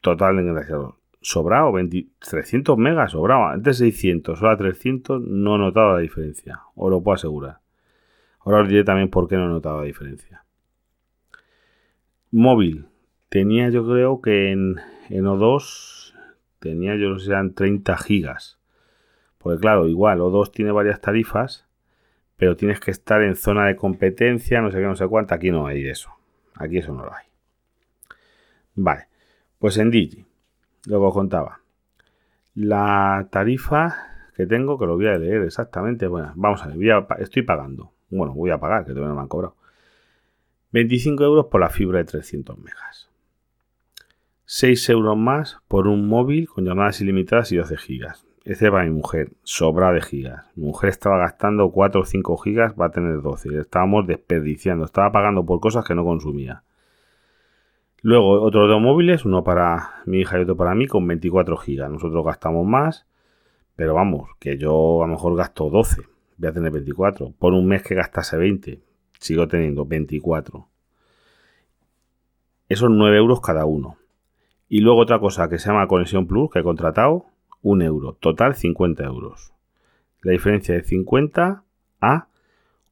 Total 0.00 0.36
desgraciado. 0.36 0.98
sobrado, 1.20 1.72
300 2.18 2.76
megas 2.76 3.12
sobrado. 3.12 3.46
Antes 3.46 3.78
600, 3.78 4.42
ahora 4.42 4.58
300, 4.58 5.22
no 5.22 5.56
he 5.56 5.58
notado 5.58 5.94
la 5.94 6.00
diferencia. 6.00 6.60
Os 6.74 6.90
lo 6.90 7.02
puedo 7.02 7.14
asegurar. 7.14 7.60
Ahora 8.40 8.62
os 8.62 8.68
diré 8.68 8.84
también 8.84 9.08
por 9.08 9.26
qué 9.26 9.36
no 9.36 9.46
he 9.46 9.48
notado 9.48 9.80
la 9.80 9.86
diferencia. 9.86 10.44
Móvil. 12.30 12.86
Tenía 13.30 13.68
yo 13.70 13.84
creo 13.86 14.20
que 14.20 14.52
en, 14.52 14.76
en 15.08 15.24
O2 15.24 16.14
tenía 16.60 16.94
yo 16.96 17.10
no 17.10 17.18
sé, 17.18 17.30
eran 17.30 17.54
30 17.54 17.96
gigas. 17.96 18.58
Porque 19.38 19.60
claro, 19.60 19.88
igual 19.88 20.20
O2 20.20 20.50
tiene 20.50 20.72
varias 20.72 21.00
tarifas, 21.00 21.63
pero 22.44 22.56
tienes 22.56 22.78
que 22.78 22.90
estar 22.90 23.22
en 23.22 23.36
zona 23.36 23.68
de 23.68 23.74
competencia, 23.74 24.60
no 24.60 24.70
sé 24.70 24.76
qué, 24.76 24.84
no 24.84 24.96
sé 24.96 25.08
cuánto. 25.08 25.34
Aquí 25.34 25.50
no 25.50 25.66
hay 25.66 25.88
eso. 25.88 26.10
Aquí 26.56 26.76
eso 26.76 26.92
no 26.92 27.02
lo 27.02 27.14
hay. 27.14 27.24
Vale. 28.74 29.06
Pues 29.58 29.78
en 29.78 29.90
Digi 29.90 30.26
Luego 30.84 31.10
contaba. 31.10 31.60
La 32.54 33.28
tarifa 33.30 34.28
que 34.36 34.44
tengo, 34.44 34.78
que 34.78 34.84
lo 34.84 34.96
voy 34.96 35.06
a 35.06 35.16
leer 35.16 35.40
exactamente, 35.40 36.06
bueno, 36.06 36.34
vamos 36.36 36.62
a 36.62 36.66
ver, 36.66 37.06
estoy 37.18 37.40
pagando. 37.44 37.92
Bueno, 38.10 38.34
voy 38.34 38.50
a 38.50 38.58
pagar, 38.58 38.84
que 38.84 38.90
todavía 38.90 39.08
no 39.08 39.14
me 39.14 39.22
han 39.22 39.28
cobrado. 39.28 39.56
25 40.72 41.24
euros 41.24 41.46
por 41.46 41.62
la 41.62 41.70
fibra 41.70 42.00
de 42.00 42.04
300 42.04 42.58
megas. 42.58 43.08
6 44.44 44.86
euros 44.90 45.16
más 45.16 45.60
por 45.66 45.88
un 45.88 46.08
móvil 46.08 46.46
con 46.46 46.66
llamadas 46.66 47.00
ilimitadas 47.00 47.52
y 47.52 47.56
12 47.56 47.78
gigas. 47.78 48.26
Ese 48.44 48.68
va 48.68 48.82
mi 48.84 48.90
mujer, 48.90 49.32
sobra 49.42 49.90
de 49.92 50.02
gigas. 50.02 50.44
Mi 50.54 50.66
mujer 50.66 50.90
estaba 50.90 51.16
gastando 51.16 51.70
4 51.70 52.02
o 52.02 52.04
5 52.04 52.36
gigas, 52.36 52.74
va 52.78 52.86
a 52.86 52.90
tener 52.90 53.22
12. 53.22 53.58
Estábamos 53.58 54.06
desperdiciando, 54.06 54.84
estaba 54.84 55.10
pagando 55.12 55.46
por 55.46 55.60
cosas 55.60 55.86
que 55.86 55.94
no 55.94 56.04
consumía. 56.04 56.62
Luego 58.02 58.42
otros 58.42 58.68
dos 58.68 58.82
móviles, 58.82 59.24
uno 59.24 59.42
para 59.44 60.02
mi 60.04 60.20
hija 60.20 60.38
y 60.38 60.42
otro 60.42 60.58
para 60.58 60.74
mí, 60.74 60.86
con 60.86 61.06
24 61.06 61.56
gigas. 61.56 61.90
Nosotros 61.90 62.22
gastamos 62.22 62.66
más, 62.66 63.06
pero 63.76 63.94
vamos, 63.94 64.28
que 64.38 64.58
yo 64.58 65.02
a 65.02 65.06
lo 65.06 65.14
mejor 65.14 65.36
gasto 65.36 65.70
12, 65.70 66.02
voy 66.36 66.48
a 66.50 66.52
tener 66.52 66.70
24. 66.70 67.32
Por 67.38 67.54
un 67.54 67.66
mes 67.66 67.82
que 67.82 67.94
gastase 67.94 68.36
20, 68.36 68.82
sigo 69.20 69.48
teniendo 69.48 69.86
24. 69.86 70.68
Esos 72.68 72.90
9 72.90 73.16
euros 73.16 73.40
cada 73.40 73.64
uno. 73.64 73.96
Y 74.68 74.80
luego 74.80 75.00
otra 75.00 75.18
cosa 75.18 75.48
que 75.48 75.58
se 75.58 75.68
llama 75.68 75.86
Conexión 75.86 76.26
Plus, 76.26 76.50
que 76.50 76.58
he 76.58 76.62
contratado, 76.62 77.26
1 77.64 77.84
euro. 77.84 78.12
Total 78.12 78.54
50 78.54 79.02
euros. 79.04 79.52
La 80.22 80.32
diferencia 80.32 80.74
de 80.74 80.84
50 80.84 81.64
a 82.00 82.28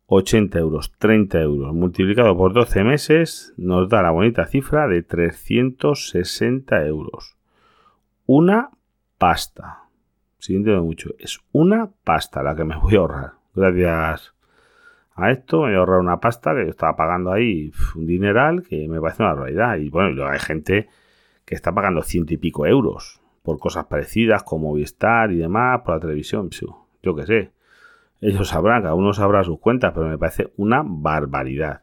80 0.06 0.58
euros, 0.58 0.92
30 0.98 1.40
euros, 1.40 1.74
multiplicado 1.74 2.36
por 2.36 2.52
12 2.52 2.82
meses, 2.84 3.54
nos 3.56 3.88
da 3.88 4.02
la 4.02 4.10
bonita 4.10 4.46
cifra 4.46 4.88
de 4.88 5.02
360 5.02 6.84
euros. 6.86 7.36
Una 8.26 8.70
pasta. 9.18 9.84
Siguiente 10.38 10.72
mucho. 10.72 11.10
Es 11.18 11.40
una 11.52 11.90
pasta 12.04 12.42
la 12.42 12.56
que 12.56 12.64
me 12.64 12.76
voy 12.76 12.96
a 12.96 12.98
ahorrar. 12.98 13.32
Gracias 13.54 14.34
a 15.14 15.30
esto 15.30 15.58
me 15.60 15.68
voy 15.68 15.74
a 15.74 15.78
ahorrar 15.78 16.00
una 16.00 16.20
pasta 16.20 16.54
que 16.54 16.64
yo 16.64 16.70
estaba 16.70 16.96
pagando 16.96 17.30
ahí 17.30 17.70
un 17.94 18.06
dineral 18.06 18.62
que 18.62 18.88
me 18.88 19.00
parece 19.00 19.22
una 19.22 19.34
realidad. 19.34 19.76
Y 19.76 19.90
bueno, 19.90 20.26
hay 20.26 20.38
gente 20.38 20.88
que 21.44 21.54
está 21.54 21.72
pagando 21.72 22.02
ciento 22.02 22.32
y 22.34 22.38
pico 22.38 22.66
euros 22.66 23.21
por 23.42 23.58
cosas 23.58 23.86
parecidas 23.86 24.42
como 24.42 24.68
Movistar 24.68 25.32
y 25.32 25.36
demás, 25.36 25.80
por 25.84 25.94
la 25.94 26.00
televisión. 26.00 26.50
Yo 27.02 27.14
qué 27.14 27.26
sé 27.26 27.52
ellos 28.22 28.48
sabrán, 28.48 28.82
cada 28.82 28.94
uno 28.94 29.12
sabrá 29.12 29.42
sus 29.42 29.58
cuentas, 29.58 29.92
pero 29.92 30.08
me 30.08 30.16
parece 30.16 30.52
una 30.56 30.82
barbaridad. 30.86 31.80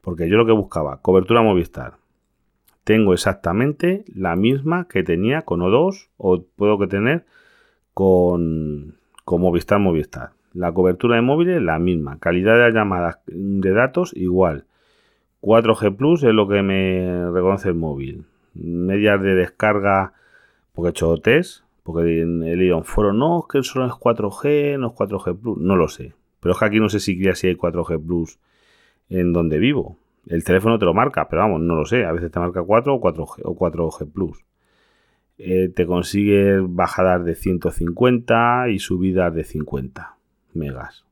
Porque 0.00 0.28
yo 0.28 0.36
lo 0.36 0.46
que 0.46 0.52
buscaba, 0.52 1.02
cobertura 1.02 1.42
Movistar. 1.42 1.94
Tengo 2.84 3.12
exactamente 3.12 4.04
la 4.14 4.36
misma 4.36 4.86
que 4.88 5.02
tenía 5.02 5.42
con 5.42 5.60
O2 5.60 6.08
o 6.18 6.44
puedo 6.54 6.78
que 6.78 6.86
tener 6.86 7.26
con, 7.92 8.94
Movistar 9.26 9.80
Movistar. 9.80 10.30
La 10.54 10.72
cobertura 10.72 11.16
de 11.16 11.22
móviles 11.22 11.60
la 11.60 11.80
misma. 11.80 12.20
Calidad 12.20 12.64
de 12.64 12.72
llamadas 12.72 13.18
de 13.26 13.72
datos 13.72 14.12
igual. 14.14 14.66
4G 15.42 15.96
Plus 15.96 16.22
es 16.22 16.32
lo 16.32 16.46
que 16.46 16.62
me 16.62 17.28
reconoce 17.32 17.70
el 17.70 17.74
móvil. 17.74 18.24
Medias 18.54 19.20
de 19.20 19.34
descarga, 19.34 20.12
porque 20.76 20.88
he 20.88 20.90
hecho 20.90 21.16
test, 21.16 21.62
porque 21.82 22.20
el 22.20 22.40
leído 22.40 22.82
foro, 22.82 23.14
no, 23.14 23.40
es 23.40 23.44
que 23.50 23.62
solo 23.62 23.86
es 23.86 23.92
4G, 23.92 24.78
no 24.78 24.88
es 24.88 24.92
4G 24.92 25.40
Plus. 25.40 25.58
No 25.58 25.74
lo 25.74 25.88
sé. 25.88 26.12
Pero 26.38 26.52
es 26.52 26.58
que 26.58 26.64
aquí 26.66 26.78
no 26.78 26.90
sé 26.90 27.00
si 27.00 27.18
si 27.34 27.46
hay 27.46 27.56
4G 27.56 28.06
Plus 28.06 28.38
en 29.08 29.32
donde 29.32 29.58
vivo. 29.58 29.96
El 30.26 30.44
teléfono 30.44 30.78
te 30.78 30.84
lo 30.84 30.92
marca, 30.92 31.28
pero 31.30 31.42
vamos, 31.42 31.62
no 31.62 31.76
lo 31.76 31.86
sé. 31.86 32.04
A 32.04 32.12
veces 32.12 32.30
te 32.30 32.38
marca 32.38 32.62
4 32.62 32.94
o 32.94 33.00
4G, 33.00 33.40
o 33.44 33.56
4G 33.56 34.12
Plus. 34.12 34.44
Eh, 35.38 35.70
te 35.74 35.86
consigue 35.86 36.60
bajadas 36.60 37.24
de 37.24 37.34
150 37.34 38.68
y 38.68 38.78
subidas 38.78 39.34
de 39.34 39.44
50 39.44 40.18
megas. 40.52 41.06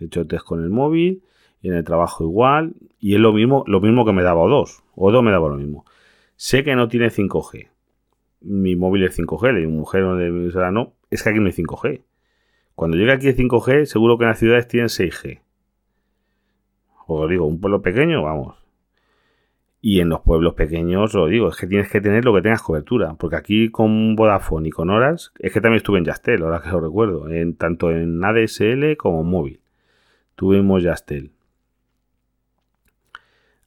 He 0.00 0.06
hecho 0.06 0.26
test 0.26 0.44
con 0.44 0.64
el 0.64 0.70
móvil 0.70 1.22
y 1.62 1.68
en 1.68 1.74
el 1.74 1.84
trabajo 1.84 2.24
igual. 2.24 2.74
Y 2.98 3.14
es 3.14 3.20
lo 3.20 3.32
mismo, 3.32 3.62
lo 3.68 3.80
mismo 3.80 4.04
que 4.04 4.12
me 4.12 4.24
daba 4.24 4.40
O2. 4.40 4.82
O2 4.96 5.22
me 5.22 5.30
daba 5.30 5.48
lo 5.48 5.56
mismo. 5.56 5.84
Sé 6.34 6.64
que 6.64 6.74
no 6.74 6.88
tiene 6.88 7.10
5G 7.10 7.68
mi 8.40 8.76
móvil 8.76 9.04
es 9.04 9.18
5G, 9.18 9.52
le 9.52 9.60
digo, 9.60 9.70
mujer 9.70 10.02
donde 10.02 10.30
mi 10.30 10.50
no, 10.72 10.94
es 11.10 11.22
que 11.22 11.30
aquí 11.30 11.38
no 11.38 11.46
hay 11.46 11.52
5G. 11.52 12.02
Cuando 12.74 12.96
llegue 12.96 13.12
aquí 13.12 13.28
el 13.28 13.36
5G, 13.36 13.86
seguro 13.86 14.18
que 14.18 14.24
en 14.24 14.30
las 14.30 14.38
ciudades 14.38 14.68
tienen 14.68 14.88
6G. 14.88 15.40
Os 17.06 17.28
digo, 17.28 17.46
un 17.46 17.60
pueblo 17.60 17.82
pequeño, 17.82 18.22
vamos. 18.22 18.56
Y 19.80 20.00
en 20.00 20.08
los 20.08 20.20
pueblos 20.20 20.54
pequeños, 20.54 21.14
os 21.14 21.30
digo, 21.30 21.48
es 21.48 21.56
que 21.56 21.66
tienes 21.66 21.90
que 21.90 22.00
tener 22.00 22.24
lo 22.24 22.34
que 22.34 22.42
tengas 22.42 22.62
cobertura. 22.62 23.14
Porque 23.14 23.36
aquí 23.36 23.70
con 23.70 24.14
Vodafone 24.16 24.68
y 24.68 24.70
con 24.70 24.90
Horas, 24.90 25.32
es 25.38 25.52
que 25.52 25.60
también 25.60 25.78
estuve 25.78 25.98
en 25.98 26.04
Yastel, 26.04 26.42
ahora 26.42 26.60
que 26.60 26.68
lo 26.68 26.80
recuerdo. 26.80 27.28
En, 27.28 27.56
tanto 27.56 27.90
en 27.90 28.22
ADSL 28.22 28.96
como 28.96 29.22
en 29.22 29.26
móvil. 29.28 29.60
Tuvimos 30.34 30.82
Yastel. 30.82 31.32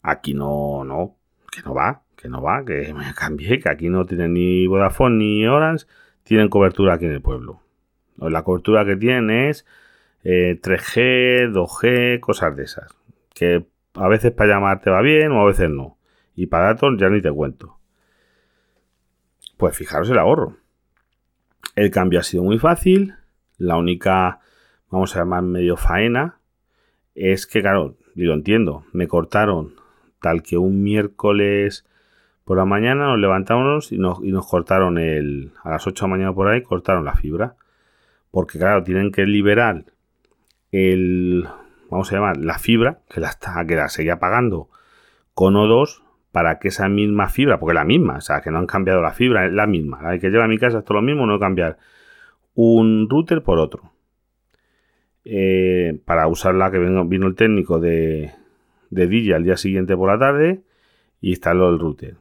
Aquí 0.01 0.33
no, 0.33 0.83
no, 0.83 1.15
que 1.51 1.61
no 1.63 1.73
va 1.73 2.03
que 2.21 2.29
no 2.29 2.41
va, 2.41 2.63
que 2.63 2.93
me 2.93 3.13
cambié, 3.13 3.59
que 3.59 3.69
aquí 3.69 3.89
no 3.89 4.05
tienen 4.05 4.33
ni 4.33 4.67
Vodafone 4.67 5.17
ni 5.17 5.47
Orange, 5.47 5.85
tienen 6.23 6.49
cobertura 6.49 6.93
aquí 6.93 7.05
en 7.05 7.13
el 7.13 7.21
pueblo. 7.21 7.61
La 8.17 8.43
cobertura 8.43 8.85
que 8.85 8.95
tienen 8.95 9.29
es 9.31 9.65
3G, 10.23 10.93
eh, 10.95 11.49
2G, 11.51 12.19
cosas 12.19 12.55
de 12.55 12.63
esas. 12.63 12.93
Que 13.33 13.65
a 13.95 14.07
veces 14.07 14.31
para 14.31 14.53
llamar 14.53 14.81
te 14.81 14.91
va 14.91 15.01
bien 15.01 15.31
o 15.31 15.41
a 15.41 15.45
veces 15.45 15.69
no. 15.69 15.97
Y 16.35 16.45
para 16.45 16.65
datos 16.65 16.93
ya 16.97 17.09
ni 17.09 17.21
te 17.21 17.31
cuento. 17.31 17.77
Pues 19.57 19.75
fijaros 19.75 20.09
el 20.09 20.19
ahorro. 20.19 20.57
El 21.75 21.89
cambio 21.89 22.19
ha 22.19 22.23
sido 22.23 22.43
muy 22.43 22.59
fácil. 22.59 23.15
La 23.57 23.77
única, 23.77 24.39
vamos 24.89 25.15
a 25.15 25.19
llamar 25.19 25.43
medio 25.43 25.77
faena, 25.77 26.39
es 27.15 27.45
que, 27.45 27.61
claro, 27.61 27.95
y 28.15 28.23
lo 28.23 28.33
entiendo, 28.33 28.85
me 28.93 29.07
cortaron 29.07 29.75
tal 30.21 30.43
que 30.43 30.57
un 30.57 30.83
miércoles 30.83 31.85
por 32.51 32.58
la 32.58 32.65
mañana 32.65 33.05
nos 33.05 33.17
levantamos 33.17 33.93
y 33.93 33.98
nos, 33.98 34.20
cortaron 34.46 34.98
el. 34.98 35.53
A 35.63 35.70
las 35.70 35.88
8 35.88 36.03
de 36.03 36.10
la 36.10 36.12
mañana 36.17 36.34
por 36.34 36.50
ahí 36.50 36.62
cortaron 36.62 37.05
la 37.05 37.13
fibra. 37.13 37.55
Porque, 38.29 38.60
claro, 38.60 38.84
tienen 38.84 39.13
que 39.13 39.25
liberar 39.25 39.86
el. 40.74 41.48
Vamos 41.89 42.12
a 42.12 42.15
llamar 42.15 42.36
la 42.36 42.60
fibra, 42.60 43.00
que 43.10 43.22
la, 43.22 43.29
está, 43.29 43.65
que 43.65 43.77
la 43.77 43.88
seguía 43.88 44.20
pagando 44.20 44.70
con 45.34 45.53
O2 45.53 46.01
para 46.34 46.60
que 46.60 46.67
esa 46.67 46.89
misma 46.89 47.29
fibra, 47.29 47.58
porque 47.58 47.72
es 47.72 47.75
la 47.75 47.86
misma, 47.86 48.17
o 48.17 48.22
sea, 48.22 48.41
que 48.41 48.51
no 48.51 48.58
han 48.58 48.67
cambiado 48.67 49.01
la 49.01 49.13
fibra, 49.13 49.46
es 49.46 49.53
la 49.53 49.65
misma. 49.65 50.01
La 50.01 50.20
que 50.20 50.29
lleva 50.29 50.43
a 50.43 50.50
mi 50.50 50.58
casa 50.58 50.79
es 50.79 50.84
todo 50.84 50.96
lo 50.96 51.03
mismo, 51.03 51.25
no 51.25 51.39
cambiar 51.39 51.77
un 52.53 53.08
router 53.10 53.43
por 53.43 53.60
otro. 53.60 53.93
Eh, 55.24 56.01
para 56.03 56.27
usarla, 56.27 56.70
que 56.70 56.79
vino, 56.79 57.05
vino 57.05 57.27
el 57.27 57.36
técnico 57.36 57.79
de, 57.79 58.34
de 58.89 59.08
DJ 59.08 59.36
al 59.36 59.46
día 59.46 59.55
siguiente 59.55 59.96
por 59.96 60.10
la 60.10 60.20
tarde 60.20 60.63
y 61.22 61.29
instaló 61.29 61.70
el 61.70 61.79
router. 61.79 62.17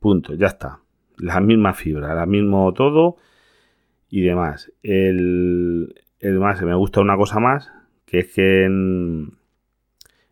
Punto, 0.00 0.34
ya 0.34 0.48
está. 0.48 0.80
La 1.18 1.40
misma 1.40 1.74
fibra, 1.74 2.14
la 2.14 2.26
mismo 2.26 2.72
todo 2.72 3.16
y 4.08 4.22
demás. 4.22 4.72
El, 4.82 5.94
más, 6.22 6.62
me 6.62 6.74
gusta 6.74 7.00
una 7.00 7.16
cosa 7.16 7.38
más, 7.38 7.70
que 8.06 8.20
es 8.20 8.32
que 8.32 8.64
en, 8.64 9.34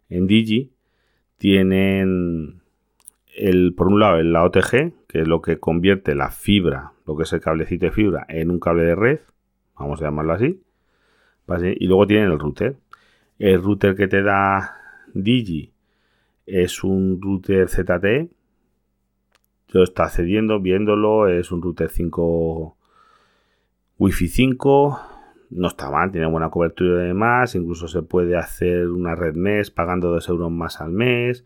en 0.08 0.26
Digi 0.26 0.72
tienen 1.36 2.62
el, 3.36 3.74
por 3.74 3.88
un 3.88 4.00
lado 4.00 4.22
la 4.22 4.44
OTG, 4.44 5.06
que 5.06 5.20
es 5.20 5.28
lo 5.28 5.42
que 5.42 5.58
convierte 5.58 6.14
la 6.14 6.30
fibra, 6.30 6.92
lo 7.06 7.16
que 7.16 7.22
es 7.22 7.32
el 7.32 7.40
cablecito 7.40 7.86
de 7.86 7.92
fibra, 7.92 8.26
en 8.28 8.50
un 8.50 8.58
cable 8.58 8.84
de 8.84 8.94
red, 8.94 9.20
vamos 9.78 10.00
a 10.00 10.06
llamarlo 10.06 10.32
así, 10.32 10.62
y 11.78 11.86
luego 11.86 12.06
tienen 12.06 12.30
el 12.30 12.38
router. 12.38 12.76
El 13.38 13.62
router 13.62 13.94
que 13.94 14.08
te 14.08 14.22
da 14.22 14.76
Digi 15.14 15.72
es 16.46 16.82
un 16.82 17.20
router 17.20 17.68
ZTE, 17.68 18.28
yo 19.68 19.82
está 19.82 20.04
accediendo, 20.04 20.60
viéndolo, 20.60 21.28
es 21.28 21.52
un 21.52 21.62
router 21.62 21.90
5 21.90 22.76
Wi-Fi 23.98 24.28
5, 24.28 25.00
no 25.50 25.68
está 25.68 25.90
mal, 25.90 26.12
tiene 26.12 26.26
buena 26.26 26.50
cobertura 26.50 27.04
y 27.04 27.08
demás, 27.08 27.54
incluso 27.54 27.88
se 27.88 28.02
puede 28.02 28.36
hacer 28.36 28.88
una 28.88 29.14
red 29.14 29.34
mes 29.34 29.70
pagando 29.70 30.08
2 30.10 30.28
euros 30.28 30.50
más 30.50 30.80
al 30.80 30.92
mes, 30.92 31.44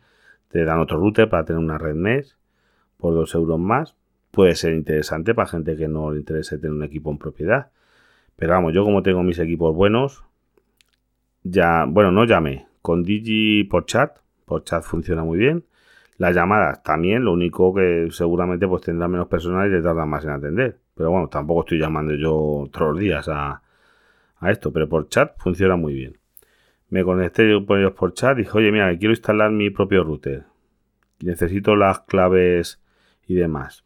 te 0.49 0.64
dan 0.64 0.79
otro 0.79 0.99
router 0.99 1.29
para 1.29 1.45
tener 1.45 1.62
una 1.62 1.79
red 1.79 1.95
mes 1.95 2.37
por 2.99 3.14
2 3.14 3.35
euros 3.35 3.59
más, 3.59 3.97
puede 4.31 4.55
ser 4.55 4.75
interesante 4.75 5.35
para 5.35 5.49
gente 5.49 5.76
que 5.76 5.88
no 5.88 6.11
le 6.11 6.21
interese 6.21 6.59
tener 6.59 6.73
un 6.73 6.83
equipo 6.83 7.11
en 7.11 7.19
propiedad. 7.19 7.71
Pero 8.37 8.55
vamos, 8.55 8.73
yo 8.73 8.85
como 8.85 9.02
tengo 9.02 9.23
mis 9.23 9.38
equipos 9.38 9.75
buenos, 9.75 10.25
ya, 11.45 11.85
bueno, 11.87 12.11
no 12.12 12.25
llamé. 12.25 12.67
Con 12.81 13.02
Digi 13.05 13.64
por 13.64 13.87
chat, 13.87 14.19
por 14.45 14.64
chat 14.64 14.83
funciona 14.83 15.23
muy 15.23 15.38
bien. 15.38 15.64
Las 16.19 16.35
llamadas 16.35 16.83
también, 16.83 17.25
lo 17.25 17.33
único 17.33 17.75
que 17.75 18.09
seguramente 18.11 18.69
pues 18.69 18.83
tendrá 18.83 19.09
menos 19.09 19.28
personal 19.28 19.69
y 19.69 19.73
le 19.73 19.83
tarda 19.83 20.07
más 20.07 20.25
en 20.25 20.31
atender. 20.31 20.78
Pero 20.95 21.11
bueno, 21.11 21.28
tampoco 21.28 21.61
estoy 21.61 21.78
llamando 21.78 22.14
yo 22.14 22.69
todos 22.71 22.92
los 22.92 22.99
días 22.99 23.28
a, 23.28 23.62
a 24.37 24.50
esto, 24.50 24.73
pero 24.73 24.88
por 24.88 25.09
chat 25.09 25.35
funciona 25.38 25.76
muy 25.76 25.95
bien. 25.95 26.19
Me 26.90 27.04
conecté 27.04 27.50
con 27.66 27.78
ellos 27.78 27.92
por 27.92 28.12
chat 28.12 28.37
y 28.37 28.42
dije, 28.42 28.59
oye, 28.59 28.71
mira, 28.71 28.97
quiero 28.99 29.12
instalar 29.12 29.50
mi 29.50 29.71
propio 29.71 30.04
router. 30.04 30.45
Necesito 31.21 31.75
las 31.76 32.00
claves 32.00 32.83
y 33.26 33.35
demás. 33.35 33.85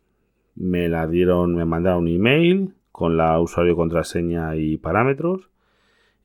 Me 0.57 0.89
la 0.89 1.07
dieron, 1.07 1.55
me 1.55 1.65
mandaron 1.65 2.05
un 2.05 2.09
email 2.09 2.75
con 2.91 3.17
la 3.17 3.39
usuario, 3.39 3.77
contraseña 3.77 4.57
y 4.57 4.79
parámetros. 4.79 5.51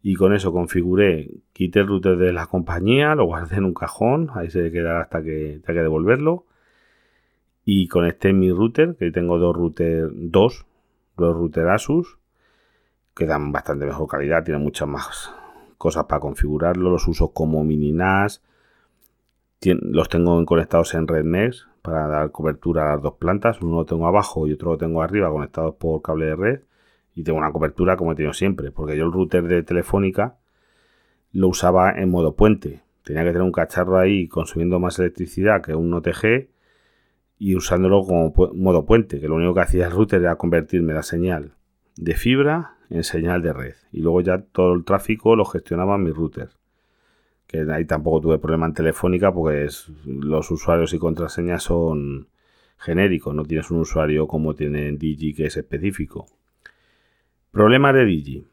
Y 0.03 0.15
con 0.15 0.34
eso 0.34 0.51
configuré, 0.51 1.29
quité 1.53 1.81
el 1.81 1.88
router 1.88 2.17
de 2.17 2.34
la 2.34 2.48
compañía, 2.48 3.13
lo 3.13 3.25
guardé 3.25 3.58
en 3.58 3.65
un 3.65 3.74
cajón, 3.74 4.29
ahí 4.34 4.50
se 4.50 4.72
quedará 4.72 5.01
hasta 5.01 5.22
que 5.22 5.62
tenga 5.63 5.79
que 5.79 5.84
devolverlo. 5.84 6.46
Y 7.63 7.88
conecté 7.88 8.34
mi 8.34 8.51
router, 8.51 8.96
que 8.96 9.12
tengo 9.12 9.38
dos 9.38 9.55
routers, 9.55 10.12
dos, 10.15 10.65
dos 11.17 11.36
routers 11.36 11.70
Asus, 11.70 12.17
que 13.15 13.27
dan 13.27 13.51
bastante 13.51 13.86
mejor 13.86 14.08
calidad, 14.08 14.43
tienen 14.43 14.63
muchas 14.63 14.88
más 14.88 15.36
cosas 15.77 16.05
para 16.05 16.20
configurarlo, 16.20 16.89
los 16.89 17.08
uso 17.08 17.31
como 17.31 17.63
mini 17.63 17.91
NAS, 17.91 18.41
los 19.63 20.10
tengo 20.10 20.43
conectados 20.46 20.93
en 20.96 21.08
Red 21.08 21.24
Mesh 21.24 21.67
para 21.81 22.08
dar 22.08 22.31
cobertura 22.31 22.84
a 22.84 22.96
las 22.96 23.03
dos 23.03 23.13
plantas. 23.13 23.62
Uno 23.62 23.77
lo 23.77 23.86
tengo 23.86 24.08
abajo 24.08 24.48
y 24.48 24.53
otro 24.53 24.72
lo 24.72 24.77
tengo 24.77 25.01
arriba 25.01 25.31
conectados 25.31 25.75
por 25.75 26.01
cable 26.01 26.25
de 26.25 26.36
red. 26.36 26.62
Y 27.13 27.24
tengo 27.24 27.38
una 27.38 27.51
cobertura 27.51 27.98
como 27.98 28.13
he 28.13 28.15
tenido 28.15 28.34
siempre. 28.34 28.72
Porque 28.72 28.98
yo 28.98 29.06
el 29.06 29.12
router 29.12 29.44
de 29.44 29.63
Telefónica 29.63 30.38
lo 31.32 31.48
usaba 31.50 31.91
en 31.91 32.10
modo 32.10 32.36
puente. 32.36 32.82
Tenía 33.03 33.24
que 33.24 33.30
tener 33.30 33.41
un 33.41 33.51
cacharro 33.51 33.98
ahí 33.98 34.27
consumiendo 34.27 34.80
más 34.80 35.00
electricidad 35.00 35.62
que 35.62 35.75
un 35.75 35.94
OTG 35.94 36.50
y 37.39 37.56
usándolo 37.56 38.03
como 38.03 38.34
modo 38.53 38.86
puente. 38.86 39.20
Que 39.20 39.27
lo 39.27 39.36
único 39.36 39.53
que 39.53 39.62
hacía 39.62 39.88
el 39.88 39.91
router 39.91 40.22
era 40.22 40.36
convertirme 40.36 40.94
la 40.94 41.03
señal 41.03 41.56
de 41.98 42.15
fibra 42.15 42.75
en 42.89 43.03
señal 43.03 43.41
de 43.41 43.53
red. 43.53 43.75
Y 43.91 44.01
luego 44.01 44.22
ya 44.22 44.41
todo 44.41 44.74
el 44.74 44.86
tráfico 44.86 45.36
lo 45.36 45.46
gestionaba 45.46 45.98
mi 45.98 46.12
router 46.12 46.50
que 47.51 47.70
ahí 47.70 47.84
tampoco 47.84 48.22
tuve 48.22 48.39
problema 48.39 48.65
en 48.65 48.74
Telefónica 48.74 49.34
porque 49.34 49.68
los 50.06 50.51
usuarios 50.51 50.94
y 50.94 51.00
contraseñas 51.00 51.63
son 51.63 52.30
genéricos, 52.77 53.36
no 53.36 53.44
tienes 53.44 53.70
un 53.72 53.82
usuario 53.82 54.25
como 54.25 54.56
tiene 54.56 54.88
en 54.88 54.98
Digi 54.98 55.34
que 55.34 55.48
es 55.48 55.58
específico. 55.58 56.27
Problema 57.51 57.91
de 57.91 58.05
Digi. 58.05 58.48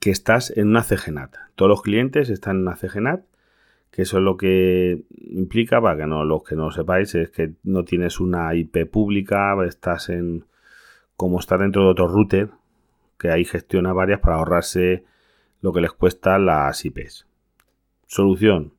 Que 0.00 0.10
estás 0.10 0.50
en 0.56 0.70
una 0.70 0.82
CGNAT. 0.82 1.32
Todos 1.54 1.68
los 1.68 1.82
clientes 1.82 2.28
están 2.28 2.56
en 2.56 2.62
una 2.62 2.74
CGNAT, 2.74 3.24
que 3.92 4.02
eso 4.02 4.18
es 4.18 4.24
lo 4.24 4.36
que 4.36 5.04
implica, 5.16 5.80
para 5.80 5.96
que 5.96 6.06
no 6.08 6.24
los 6.24 6.42
que 6.42 6.56
no 6.56 6.72
sepáis, 6.72 7.14
es 7.14 7.30
que 7.30 7.52
no 7.62 7.84
tienes 7.84 8.18
una 8.18 8.52
IP 8.52 8.90
pública, 8.90 9.56
estás 9.64 10.08
en 10.08 10.44
como 11.16 11.38
está 11.38 11.56
dentro 11.56 11.84
de 11.84 11.90
otro 11.90 12.08
router, 12.08 12.50
que 13.16 13.30
ahí 13.30 13.44
gestiona 13.44 13.92
varias 13.92 14.18
para 14.18 14.36
ahorrarse 14.36 15.04
lo 15.60 15.72
que 15.72 15.80
les 15.80 15.92
cuesta 15.92 16.36
las 16.40 16.84
IPs. 16.84 17.28
Solución. 18.06 18.74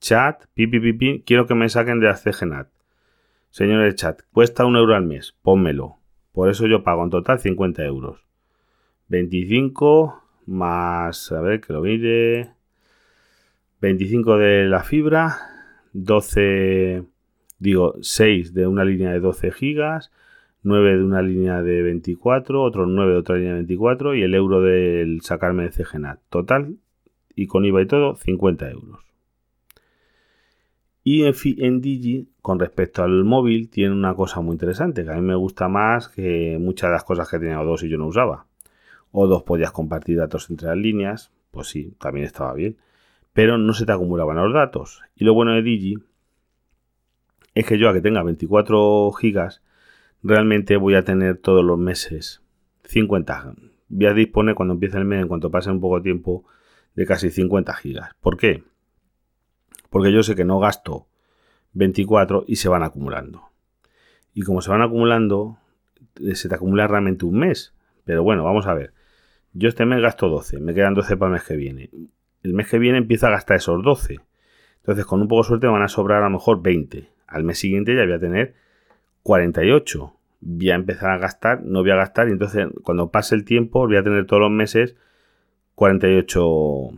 Chat, 0.00 0.44
quiero 0.54 1.46
que 1.46 1.54
me 1.54 1.68
saquen 1.68 2.00
de 2.00 2.06
la 2.06 2.16
CGNAT. 2.16 2.68
Señores 3.50 3.96
chat, 3.96 4.22
cuesta 4.32 4.64
un 4.64 4.76
euro 4.76 4.94
al 4.94 5.04
mes, 5.04 5.36
pónmelo. 5.42 5.99
Por 6.32 6.48
eso 6.48 6.66
yo 6.66 6.82
pago 6.82 7.04
en 7.04 7.10
total 7.10 7.38
50 7.38 7.84
euros. 7.84 8.24
25 9.08 10.22
más, 10.46 11.32
a 11.32 11.40
ver 11.40 11.60
que 11.60 11.72
lo 11.72 11.82
mire. 11.82 12.52
25 13.80 14.36
de 14.36 14.66
la 14.66 14.82
fibra, 14.82 15.38
12, 15.94 17.02
digo, 17.58 17.94
6 18.00 18.52
de 18.52 18.66
una 18.66 18.84
línea 18.84 19.10
de 19.10 19.20
12 19.20 19.52
gigas, 19.52 20.12
9 20.62 20.98
de 20.98 21.04
una 21.04 21.22
línea 21.22 21.62
de 21.62 21.82
24, 21.82 22.62
otros 22.62 22.88
9 22.88 23.12
de 23.12 23.18
otra 23.18 23.36
línea 23.36 23.52
de 23.52 23.60
24 23.60 24.14
y 24.14 24.22
el 24.22 24.34
euro 24.34 24.60
del 24.60 25.22
sacarme 25.22 25.64
de 25.64 25.70
CGNAT. 25.70 26.20
Total, 26.28 26.76
y 27.34 27.46
con 27.46 27.64
IVA 27.64 27.82
y 27.82 27.86
todo, 27.86 28.16
50 28.16 28.70
euros. 28.70 29.09
Y 31.12 31.24
en, 31.24 31.80
Digi, 31.80 32.28
con 32.40 32.60
respecto 32.60 33.02
al 33.02 33.24
móvil, 33.24 33.68
tiene 33.68 33.92
una 33.92 34.14
cosa 34.14 34.40
muy 34.42 34.52
interesante, 34.52 35.02
que 35.02 35.10
a 35.10 35.14
mí 35.14 35.22
me 35.22 35.34
gusta 35.34 35.66
más 35.66 36.08
que 36.08 36.56
muchas 36.60 36.90
de 36.90 36.92
las 36.92 37.02
cosas 37.02 37.28
que 37.28 37.40
tenía 37.40 37.58
O2 37.58 37.82
y 37.82 37.88
yo 37.88 37.98
no 37.98 38.06
usaba. 38.06 38.46
O2 39.10 39.42
podías 39.42 39.72
compartir 39.72 40.18
datos 40.18 40.48
entre 40.50 40.68
las 40.68 40.76
líneas, 40.76 41.32
pues 41.50 41.66
sí, 41.66 41.96
también 41.98 42.26
estaba 42.26 42.54
bien. 42.54 42.76
Pero 43.32 43.58
no 43.58 43.72
se 43.72 43.86
te 43.86 43.90
acumulaban 43.90 44.36
los 44.36 44.54
datos. 44.54 45.02
Y 45.16 45.24
lo 45.24 45.34
bueno 45.34 45.52
de 45.52 45.62
Digi 45.62 45.96
es 47.56 47.66
que 47.66 47.76
yo 47.76 47.88
a 47.88 47.92
que 47.92 48.02
tenga 48.02 48.22
24 48.22 49.10
gigas, 49.10 49.64
realmente 50.22 50.76
voy 50.76 50.94
a 50.94 51.02
tener 51.02 51.38
todos 51.38 51.64
los 51.64 51.76
meses 51.76 52.40
50. 52.84 53.54
Voy 53.88 54.06
a 54.06 54.14
disponer 54.14 54.54
cuando 54.54 54.74
empiece 54.74 54.96
el 54.96 55.06
mes, 55.06 55.22
en 55.22 55.26
cuanto 55.26 55.50
pase 55.50 55.72
un 55.72 55.80
poco 55.80 55.96
de 55.96 56.02
tiempo, 56.04 56.44
de 56.94 57.04
casi 57.04 57.30
50 57.30 57.74
gigas. 57.74 58.10
¿Por 58.20 58.36
qué? 58.36 58.62
Porque 59.90 60.12
yo 60.12 60.22
sé 60.22 60.34
que 60.34 60.44
no 60.44 60.58
gasto 60.58 61.06
24 61.74 62.44
y 62.46 62.56
se 62.56 62.68
van 62.68 62.82
acumulando. 62.82 63.50
Y 64.32 64.42
como 64.42 64.62
se 64.62 64.70
van 64.70 64.82
acumulando, 64.82 65.58
eh, 66.20 66.34
se 66.34 66.48
te 66.48 66.54
acumula 66.54 66.86
realmente 66.86 67.26
un 67.26 67.38
mes. 67.38 67.74
Pero 68.04 68.22
bueno, 68.22 68.44
vamos 68.44 68.66
a 68.66 68.74
ver. 68.74 68.92
Yo 69.52 69.68
este 69.68 69.84
mes 69.84 70.00
gasto 70.00 70.28
12, 70.28 70.60
me 70.60 70.74
quedan 70.74 70.94
12 70.94 71.16
para 71.16 71.28
el 71.28 71.32
mes 71.34 71.42
que 71.42 71.56
viene. 71.56 71.90
El 72.42 72.54
mes 72.54 72.68
que 72.68 72.78
viene 72.78 72.98
empiezo 72.98 73.26
a 73.26 73.30
gastar 73.30 73.56
esos 73.56 73.82
12. 73.82 74.20
Entonces, 74.78 75.04
con 75.04 75.20
un 75.20 75.28
poco 75.28 75.42
de 75.42 75.48
suerte 75.48 75.66
van 75.66 75.82
a 75.82 75.88
sobrar 75.88 76.22
a 76.22 76.26
lo 76.26 76.30
mejor 76.30 76.62
20. 76.62 77.08
Al 77.26 77.44
mes 77.44 77.58
siguiente 77.58 77.94
ya 77.94 78.04
voy 78.04 78.14
a 78.14 78.18
tener 78.18 78.54
48. 79.24 80.14
Voy 80.40 80.70
a 80.70 80.74
empezar 80.74 81.10
a 81.10 81.18
gastar, 81.18 81.62
no 81.62 81.80
voy 81.80 81.90
a 81.90 81.96
gastar 81.96 82.28
y 82.28 82.32
entonces 82.32 82.66
cuando 82.82 83.10
pase 83.10 83.34
el 83.34 83.44
tiempo 83.44 83.86
voy 83.86 83.96
a 83.96 84.02
tener 84.02 84.24
todos 84.24 84.40
los 84.40 84.50
meses 84.50 84.96
48, 85.74 86.90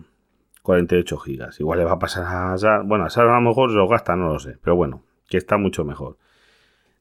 48 0.63 1.17
gigas. 1.19 1.61
Igual 1.61 1.81
le 1.81 1.85
va 1.85 1.93
a 1.93 1.99
pasar 1.99 2.25
a 2.25 2.57
Sar. 2.57 2.85
Bueno, 2.85 3.05
a 3.05 3.11
Sar 3.11 3.29
a 3.29 3.35
lo 3.35 3.41
mejor 3.41 3.71
se 3.71 3.77
lo 3.77 3.89
gasta, 3.89 4.17
no 4.17 4.33
lo 4.33 4.39
sé. 4.39 4.59
Pero 4.63 4.77
bueno, 4.77 5.03
que 5.29 5.37
está 5.37 5.59
mucho 5.59 5.85
mejor. 5.85 6.19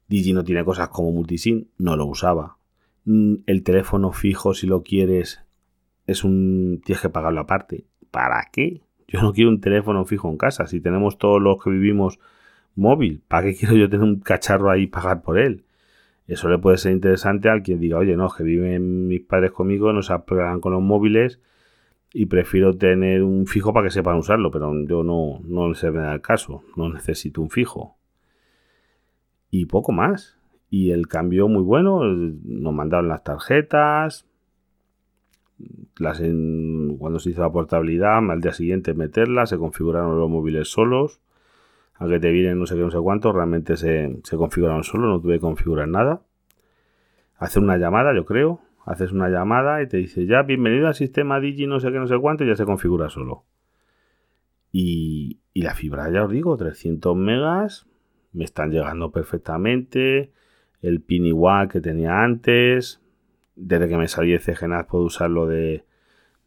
Digi 0.07 0.33
no 0.33 0.43
tiene 0.43 0.65
cosas 0.65 0.89
como 0.89 1.11
multisim, 1.11 1.65
no 1.77 1.95
lo 1.95 2.05
usaba. 2.05 2.57
Mm, 3.05 3.35
el 3.45 3.63
teléfono 3.63 4.11
fijo, 4.11 4.53
si 4.53 4.67
lo 4.67 4.83
quieres, 4.83 5.43
es 6.07 6.23
un. 6.23 6.81
tienes 6.83 7.01
que 7.01 7.09
pagarlo 7.09 7.41
aparte. 7.41 7.85
¿Para 8.09 8.49
qué? 8.51 8.81
Yo 9.07 9.21
no 9.21 9.33
quiero 9.33 9.49
un 9.49 9.61
teléfono 9.61 10.05
fijo 10.05 10.29
en 10.29 10.37
casa. 10.37 10.67
Si 10.67 10.81
tenemos 10.81 11.17
todos 11.17 11.41
los 11.41 11.63
que 11.63 11.69
vivimos 11.69 12.19
móvil. 12.75 13.21
¿Para 13.27 13.47
qué 13.47 13.55
quiero 13.55 13.75
yo 13.75 13.89
tener 13.89 14.03
un 14.03 14.19
cacharro 14.19 14.69
ahí 14.69 14.83
y 14.83 14.87
pagar 14.87 15.21
por 15.21 15.39
él? 15.39 15.65
Eso 16.27 16.49
le 16.49 16.57
puede 16.57 16.77
ser 16.77 16.93
interesante 16.93 17.49
al 17.49 17.61
quien 17.61 17.79
diga, 17.79 17.97
oye, 17.97 18.15
no, 18.15 18.29
que 18.29 18.43
viven 18.43 19.07
mis 19.07 19.21
padres 19.21 19.51
conmigo, 19.51 19.91
no 19.91 20.01
se 20.01 20.13
apagan 20.13 20.61
con 20.61 20.71
los 20.71 20.81
móviles 20.81 21.39
y 22.13 22.25
prefiero 22.25 22.75
tener 22.77 23.23
un 23.23 23.45
fijo 23.47 23.73
para 23.73 23.87
que 23.87 23.91
sepan 23.91 24.17
usarlo, 24.17 24.51
pero 24.51 24.73
yo 24.85 25.03
no, 25.03 25.39
no 25.43 25.73
se 25.73 25.91
me 25.91 25.99
da 25.99 26.13
el 26.13 26.21
caso, 26.21 26.63
no 26.75 26.89
necesito 26.89 27.41
un 27.41 27.49
fijo. 27.49 27.97
Y 29.49 29.65
poco 29.65 29.91
más. 29.91 30.37
Y 30.69 30.91
el 30.91 31.07
cambio 31.07 31.47
muy 31.47 31.63
bueno, 31.63 32.03
nos 32.03 32.73
mandaron 32.73 33.09
las 33.09 33.23
tarjetas, 33.23 34.25
las 35.97 36.19
cuando 36.97 37.19
se 37.19 37.31
hizo 37.31 37.41
la 37.41 37.51
portabilidad, 37.51 38.17
al 38.17 38.41
día 38.41 38.53
siguiente 38.53 38.93
meterlas, 38.93 39.49
se 39.49 39.57
configuraron 39.57 40.17
los 40.17 40.29
móviles 40.29 40.69
solos 40.69 41.21
a 41.95 42.07
que 42.07 42.19
te 42.19 42.31
vienen 42.31 42.57
no 42.57 42.65
sé 42.65 42.75
qué, 42.75 42.81
no 42.81 42.89
sé 42.89 42.97
cuánto, 42.99 43.31
realmente 43.31 43.77
se, 43.77 44.17
se 44.23 44.37
configuraron 44.37 44.83
solo, 44.83 45.07
no 45.07 45.21
tuve 45.21 45.35
que 45.35 45.41
configurar 45.41 45.87
nada. 45.87 46.21
Hacer 47.37 47.61
una 47.61 47.77
llamada, 47.77 48.15
yo 48.15 48.25
creo. 48.25 48.61
Haces 48.85 49.11
una 49.11 49.29
llamada 49.29 49.81
y 49.81 49.87
te 49.87 49.97
dice 49.97 50.25
ya, 50.25 50.41
bienvenido 50.41 50.87
al 50.87 50.95
sistema 50.95 51.39
Digi, 51.39 51.67
no 51.67 51.79
sé 51.79 51.91
qué, 51.91 51.99
no 51.99 52.07
sé 52.07 52.17
cuánto, 52.17 52.43
y 52.43 52.47
ya 52.47 52.55
se 52.55 52.65
configura 52.65 53.09
solo. 53.09 53.45
Y, 54.71 55.39
y 55.53 55.61
la 55.61 55.75
fibra, 55.75 56.09
ya 56.09 56.25
os 56.25 56.31
digo, 56.31 56.57
300 56.57 57.15
megas, 57.15 57.87
me 58.33 58.43
están 58.43 58.71
llegando 58.71 59.11
perfectamente. 59.11 60.31
El 60.81 61.01
pin 61.01 61.25
igual 61.25 61.67
que 61.67 61.81
tenía 61.81 62.23
antes. 62.23 63.01
Desde 63.55 63.87
que 63.87 63.97
me 63.97 64.07
salí 64.07 64.31
de 64.31 64.39
CGNAT 64.39 64.87
puedo 64.87 65.03
usarlo 65.03 65.45
de 65.45 65.85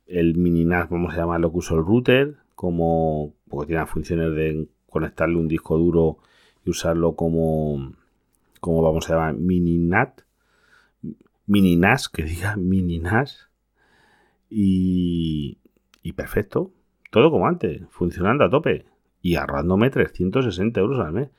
el 0.06 0.36
mini 0.36 0.64
NAS, 0.64 0.90
vamos 0.90 1.14
a 1.14 1.18
llamarlo 1.18 1.50
que 1.50 1.58
uso 1.58 1.76
el 1.76 1.84
router, 1.84 2.36
como 2.54 3.34
porque 3.48 3.68
tiene 3.68 3.86
funciones 3.86 4.34
de 4.34 4.68
conectarle 4.88 5.36
un 5.36 5.48
disco 5.48 5.78
duro 5.78 6.18
y 6.64 6.70
usarlo 6.70 7.14
como, 7.14 7.92
como 8.60 8.82
vamos 8.82 9.08
a 9.08 9.14
llamar, 9.14 9.34
mini 9.34 9.78
NAT, 9.78 10.22
mini 11.46 11.76
NAS, 11.76 12.08
que 12.08 12.22
diga 12.22 12.56
mini 12.56 12.98
NAS, 12.98 13.48
y, 14.50 15.58
y 16.02 16.12
perfecto, 16.12 16.70
todo 17.10 17.30
como 17.30 17.46
antes, 17.46 17.82
funcionando 17.90 18.44
a 18.44 18.50
tope 18.50 18.86
y 19.22 19.36
ahorrándome 19.36 19.90
360 19.90 20.80
euros 20.80 21.00
al 21.00 21.12
mes. 21.12 21.30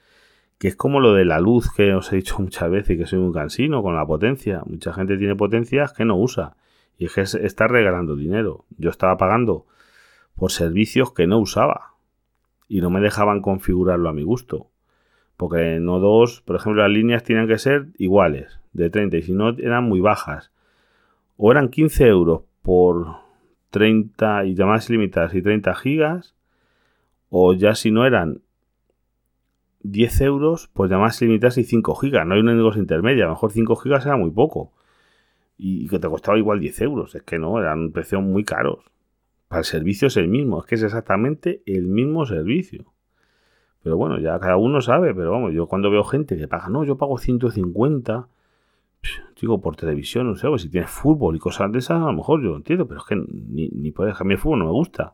que 0.57 0.69
es 0.69 0.75
como 0.75 0.99
lo 1.01 1.13
de 1.13 1.25
la 1.25 1.39
luz 1.39 1.69
que 1.71 1.93
os 1.93 2.11
he 2.11 2.17
dicho 2.17 2.37
muchas 2.39 2.69
veces, 2.71 2.97
que 2.97 3.05
soy 3.05 3.19
un 3.19 3.33
cansino 3.33 3.83
con 3.83 3.95
la 3.95 4.05
potencia. 4.05 4.63
Mucha 4.65 4.93
gente 4.93 5.17
tiene 5.17 5.35
potencias 5.35 5.93
que 5.93 6.05
no 6.05 6.17
usa 6.17 6.55
y 6.97 7.05
es 7.05 7.13
que 7.13 7.21
está 7.21 7.67
regalando 7.67 8.15
dinero. 8.15 8.65
Yo 8.77 8.89
estaba 8.89 9.17
pagando 9.17 9.65
por 10.35 10.51
servicios 10.51 11.13
que 11.13 11.27
no 11.27 11.39
usaba 11.39 11.95
y 12.67 12.81
no 12.81 12.89
me 12.89 13.01
dejaban 13.01 13.41
configurarlo 13.41 14.09
a 14.09 14.13
mi 14.13 14.23
gusto. 14.23 14.71
Porque 15.37 15.79
no 15.79 15.99
dos, 15.99 16.41
por 16.41 16.55
ejemplo, 16.55 16.81
las 16.81 16.91
líneas 16.91 17.23
tienen 17.23 17.47
que 17.47 17.57
ser 17.57 17.87
iguales, 17.97 18.59
de 18.75 18.89
30, 18.89 19.17
y 19.17 19.21
si 19.23 19.33
no 19.33 19.49
eran 19.49 19.85
muy 19.85 20.01
bajas. 20.01 20.51
O 21.38 21.51
eran 21.51 21.69
15 21.69 22.07
euros 22.07 22.41
por 22.61 23.15
30 23.71 24.45
y 24.45 24.55
llamadas 24.55 24.89
ilimitadas 24.89 25.33
y 25.33 25.41
30 25.41 25.73
gigas, 25.75 26.35
o 27.29 27.53
ya 27.53 27.73
si 27.75 27.91
no 27.91 28.05
eran 28.05 28.41
10 29.81 30.21
euros, 30.21 30.69
pues 30.73 30.91
llamadas 30.91 31.21
ilimitadas 31.21 31.57
y 31.57 31.63
5 31.63 31.95
gigas. 31.95 32.27
No 32.27 32.35
hay 32.35 32.41
una 32.41 32.53
negocio 32.53 32.81
intermedia, 32.81 33.23
a 33.23 33.27
lo 33.27 33.33
mejor 33.33 33.51
5 33.51 33.75
gigas 33.77 34.05
era 34.05 34.17
muy 34.17 34.31
poco. 34.31 34.71
Y 35.57 35.88
que 35.88 35.99
te 35.99 36.09
costaba 36.09 36.38
igual 36.38 36.59
10 36.59 36.81
euros. 36.81 37.15
Es 37.15 37.23
que 37.23 37.39
no, 37.39 37.59
eran 37.59 37.79
un 37.79 37.91
precio 37.93 38.19
muy 38.19 38.43
caros. 38.43 38.79
Para 39.47 39.59
el 39.59 39.65
servicio 39.65 40.09
es 40.09 40.17
el 40.17 40.27
mismo, 40.27 40.59
es 40.59 40.65
que 40.65 40.75
es 40.75 40.83
exactamente 40.83 41.61
el 41.65 41.83
mismo 41.83 42.25
servicio. 42.25 42.93
Pero 43.83 43.95
bueno, 43.95 44.19
ya 44.19 44.38
cada 44.39 44.57
uno 44.57 44.81
sabe, 44.81 45.13
pero 45.13 45.31
vamos, 45.31 45.53
yo 45.53 45.67
cuando 45.67 45.91
veo 45.91 46.03
gente 46.03 46.35
que 46.35 46.47
paga, 46.47 46.69
no, 46.69 46.83
yo 46.83 46.97
pago 46.97 47.17
150, 47.17 48.27
digo, 49.39 49.61
por 49.61 49.75
televisión, 49.75 50.27
no 50.27 50.35
sé, 50.35 50.47
pues 50.47 50.63
si 50.63 50.69
tienes 50.69 50.89
fútbol 50.89 51.35
y 51.35 51.39
cosas 51.39 51.71
de 51.71 51.79
esas, 51.79 52.01
a 52.01 52.05
lo 52.05 52.13
mejor 52.13 52.41
yo 52.41 52.49
lo 52.49 52.57
entiendo, 52.57 52.87
pero 52.87 53.01
es 53.01 53.05
que 53.05 53.15
ni, 53.15 53.69
ni 53.69 53.91
puedes 53.91 54.19
el 54.19 54.37
fútbol, 54.37 54.59
no 54.59 54.65
me 54.65 54.71
gusta. 54.71 55.13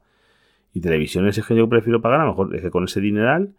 Y 0.74 0.82
televisión 0.82 1.28
es 1.28 1.46
que 1.46 1.56
yo 1.56 1.68
prefiero 1.68 2.02
pagar, 2.02 2.22
a 2.22 2.26
lo 2.26 2.32
mejor 2.32 2.56
es 2.56 2.62
que 2.62 2.72
con 2.72 2.86
ese 2.86 3.02
dineral, 3.02 3.54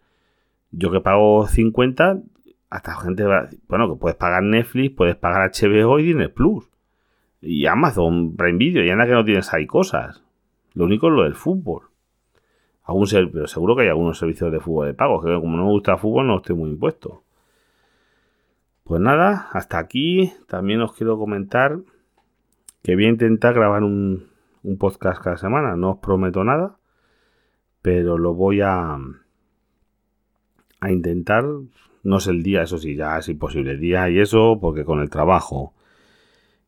yo 0.71 0.91
que 0.91 0.99
pago 0.99 1.47
50, 1.47 2.21
hasta 2.69 2.95
gente 2.99 3.23
va, 3.23 3.49
bueno, 3.67 3.87
que 3.93 3.99
puedes 3.99 4.17
pagar 4.17 4.41
Netflix, 4.43 4.95
puedes 4.95 5.15
pagar 5.15 5.51
HBO 5.51 5.99
y 5.99 6.03
Disney 6.03 6.29
Plus. 6.29 6.67
Y 7.41 7.65
Amazon 7.65 8.35
Prime 8.35 8.57
Video, 8.57 8.83
y 8.83 8.89
anda 8.89 9.05
que 9.05 9.11
no 9.11 9.25
tienes 9.25 9.53
ahí 9.53 9.67
cosas. 9.67 10.23
Lo 10.73 10.85
único 10.85 11.07
es 11.07 11.13
lo 11.13 11.23
del 11.23 11.35
fútbol. 11.35 11.83
Algún 12.85 13.07
pero 13.31 13.47
seguro 13.47 13.75
que 13.75 13.83
hay 13.83 13.89
algunos 13.89 14.17
servicios 14.17 14.51
de 14.51 14.59
fútbol 14.59 14.87
de 14.87 14.93
pago, 14.93 15.21
que 15.21 15.33
como 15.35 15.55
no 15.55 15.65
me 15.65 15.71
gusta 15.71 15.93
el 15.93 15.99
fútbol 15.99 16.27
no 16.27 16.37
estoy 16.37 16.55
muy 16.55 16.71
impuesto. 16.71 17.22
Pues 18.83 19.01
nada, 19.01 19.47
hasta 19.53 19.77
aquí. 19.79 20.33
También 20.47 20.81
os 20.81 20.93
quiero 20.93 21.17
comentar 21.17 21.79
que 22.83 22.95
voy 22.95 23.05
a 23.05 23.09
intentar 23.09 23.53
grabar 23.53 23.83
un, 23.83 24.29
podcast 24.77 25.21
cada 25.21 25.37
semana. 25.37 25.75
No 25.75 25.91
os 25.91 25.97
prometo 25.99 26.43
nada, 26.43 26.77
pero 27.81 28.17
lo 28.17 28.33
voy 28.33 28.61
a, 28.61 28.97
a 30.79 30.91
intentar. 30.91 31.45
No 32.03 32.19
sé 32.19 32.31
el 32.31 32.43
día, 32.43 32.63
eso 32.63 32.77
sí, 32.77 32.95
ya 32.95 33.17
es 33.17 33.29
imposible. 33.29 33.77
Día 33.77 34.09
y 34.09 34.19
eso, 34.19 34.57
porque 34.59 34.83
con 34.83 34.99
el 34.99 35.09
trabajo, 35.09 35.73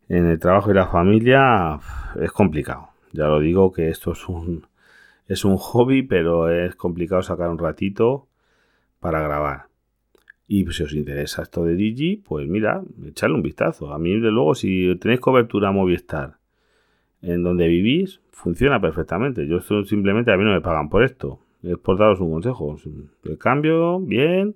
en 0.07 0.25
el 0.27 0.39
trabajo 0.39 0.71
y 0.71 0.73
la 0.73 0.87
familia 0.87 1.79
es 2.21 2.31
complicado. 2.31 2.89
Ya 3.11 3.25
lo 3.27 3.39
digo 3.39 3.71
que 3.73 3.89
esto 3.89 4.13
es 4.13 4.29
un, 4.29 4.67
es 5.27 5.45
un 5.45 5.57
hobby, 5.57 6.03
pero 6.03 6.49
es 6.49 6.75
complicado 6.75 7.21
sacar 7.21 7.49
un 7.49 7.59
ratito 7.59 8.27
para 8.99 9.21
grabar. 9.21 9.67
Y 10.47 10.65
si 10.71 10.83
os 10.83 10.93
interesa 10.93 11.41
esto 11.41 11.65
de 11.65 11.75
Digi, 11.75 12.17
pues 12.17 12.47
mira, 12.47 12.83
echarle 13.05 13.35
un 13.35 13.41
vistazo. 13.41 13.91
A 13.91 13.97
mí, 13.97 14.19
de 14.19 14.31
luego, 14.31 14.53
si 14.53 14.95
tenéis 14.97 15.19
cobertura 15.19 15.71
Movistar 15.71 16.37
en 17.21 17.43
donde 17.43 17.67
vivís, 17.67 18.21
funciona 18.31 18.79
perfectamente. 18.79 19.47
Yo 19.47 19.57
esto 19.57 19.83
simplemente, 19.83 20.31
a 20.31 20.37
mí 20.37 20.43
no 20.43 20.51
me 20.51 20.61
pagan 20.61 20.89
por 20.89 21.03
esto. 21.03 21.39
Es 21.63 21.77
por 21.77 21.97
daros 21.97 22.19
un 22.19 22.31
consejo. 22.31 22.77
El 23.23 23.37
cambio, 23.39 23.99
bien. 23.99 24.55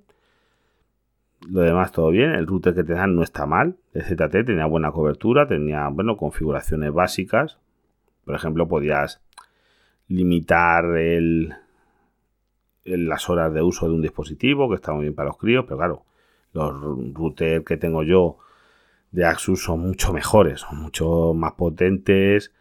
Lo 1.50 1.62
demás, 1.62 1.92
todo 1.92 2.12
bien. 2.12 2.32
El 2.32 2.46
router 2.46 2.76
que 2.76 2.84
te 2.84 2.94
dan 2.94 3.16
no 3.16 3.24
está 3.24 3.48
mal. 3.48 3.78
El 3.94 4.04
ZT 4.04 4.46
tenía 4.46 4.68
buena 4.68 4.92
cobertura, 4.92 5.48
tenía, 5.48 5.88
bueno, 5.88 6.18
configuraciones 6.18 6.94
básicas. 6.94 7.58
Por 8.26 8.36
ejemplo, 8.36 8.68
podías 8.68 9.22
limitar 10.08 10.86
el, 10.98 11.56
las 12.84 13.30
horas 13.30 13.54
de 13.54 13.62
uso 13.62 13.88
de 13.88 13.94
un 13.94 14.02
dispositivo, 14.02 14.70
que 14.70 14.76
está 14.76 14.94
muy 14.94 15.04
bien 15.04 15.16
para 15.16 15.30
los 15.30 15.38
críos, 15.38 15.66
pero 15.66 15.78
claro, 15.78 16.06
los 16.54 17.14
routers 17.14 17.66
que 17.66 17.78
tengo 17.78 18.04
yo 18.04 18.38
de 19.12 19.26
Axus 19.26 19.64
son 19.64 19.82
mucho 19.82 20.14
mejores, 20.14 20.62
son 20.62 20.80
mucho 20.80 21.34
más 21.34 21.54
potentes, 21.54 22.52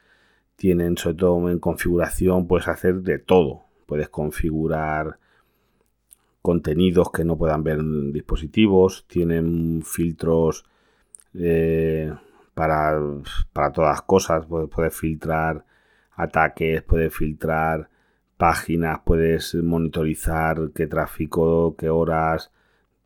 tienen 0.56 0.96
sobre 0.96 1.16
todo 1.16 1.50
en 1.50 1.58
configuración, 1.58 2.46
puedes 2.46 2.68
hacer 2.68 3.02
de 3.02 3.18
todo, 3.18 3.64
puedes 3.86 4.08
configurar 4.08 5.18
contenidos 6.42 7.10
que 7.12 7.24
no 7.24 7.36
puedan 7.36 7.62
ver 7.62 7.78
en 7.78 8.12
dispositivos, 8.12 9.06
tienen 9.06 9.82
filtros 9.84 10.64
eh, 11.34 12.12
para, 12.54 13.00
para 13.52 13.70
todas 13.72 14.02
cosas, 14.02 14.46
puedes, 14.46 14.96
filtrar 14.96 15.64
ataques, 16.16 16.82
puedes 16.82 17.14
filtrar 17.14 17.88
páginas, 18.38 19.00
puedes 19.04 19.54
monitorizar 19.56 20.70
qué 20.74 20.86
tráfico, 20.86 21.76
qué 21.76 21.90
horas, 21.90 22.50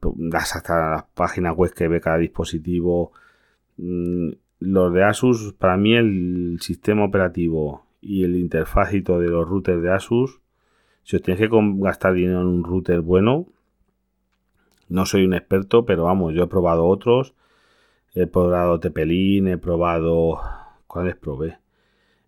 das 0.00 0.56
hasta 0.56 0.90
las 0.90 1.04
páginas 1.14 1.56
web 1.56 1.74
que 1.74 1.88
ve 1.88 2.00
cada 2.00 2.18
dispositivo. 2.18 3.12
Mm, 3.78 4.30
los 4.60 4.92
de 4.92 5.04
Asus, 5.04 5.54
para 5.54 5.76
mí 5.76 5.94
el 5.94 6.58
sistema 6.60 7.04
operativo 7.04 7.86
y 8.00 8.24
el 8.24 8.36
interfacito 8.36 9.18
de 9.18 9.28
los 9.28 9.48
routers 9.48 9.82
de 9.82 9.92
Asus, 9.92 10.40
si 11.02 11.16
os 11.16 11.22
tenéis 11.22 11.48
que 11.48 11.56
gastar 11.78 12.14
dinero 12.14 12.42
en 12.42 12.46
un 12.46 12.64
router 12.64 13.00
bueno, 13.00 13.46
no 14.88 15.06
soy 15.06 15.24
un 15.24 15.34
experto, 15.34 15.84
pero 15.84 16.04
vamos, 16.04 16.34
yo 16.34 16.44
he 16.44 16.48
probado 16.48 16.86
otros 16.86 17.34
He 18.14 18.26
probado 18.26 18.78
Tepelín, 18.78 19.48
he 19.48 19.56
probado... 19.56 20.40
¿Cuáles 20.86 21.16
probé? 21.16 21.61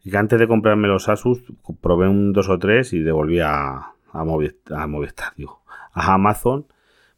Y 0.05 0.11
que 0.11 0.19
antes 0.19 0.39
de 0.39 0.47
comprarme 0.47 0.87
los 0.87 1.09
Asus, 1.09 1.43
probé 1.81 2.09
un 2.09 2.33
2 2.33 2.49
o 2.49 2.59
3 2.59 2.93
y 2.93 3.01
devolví 3.01 3.41
a, 3.41 3.95
a, 4.13 4.25
Movistar, 4.25 5.33
digo, 5.37 5.63
a 5.93 6.15
Amazon 6.15 6.67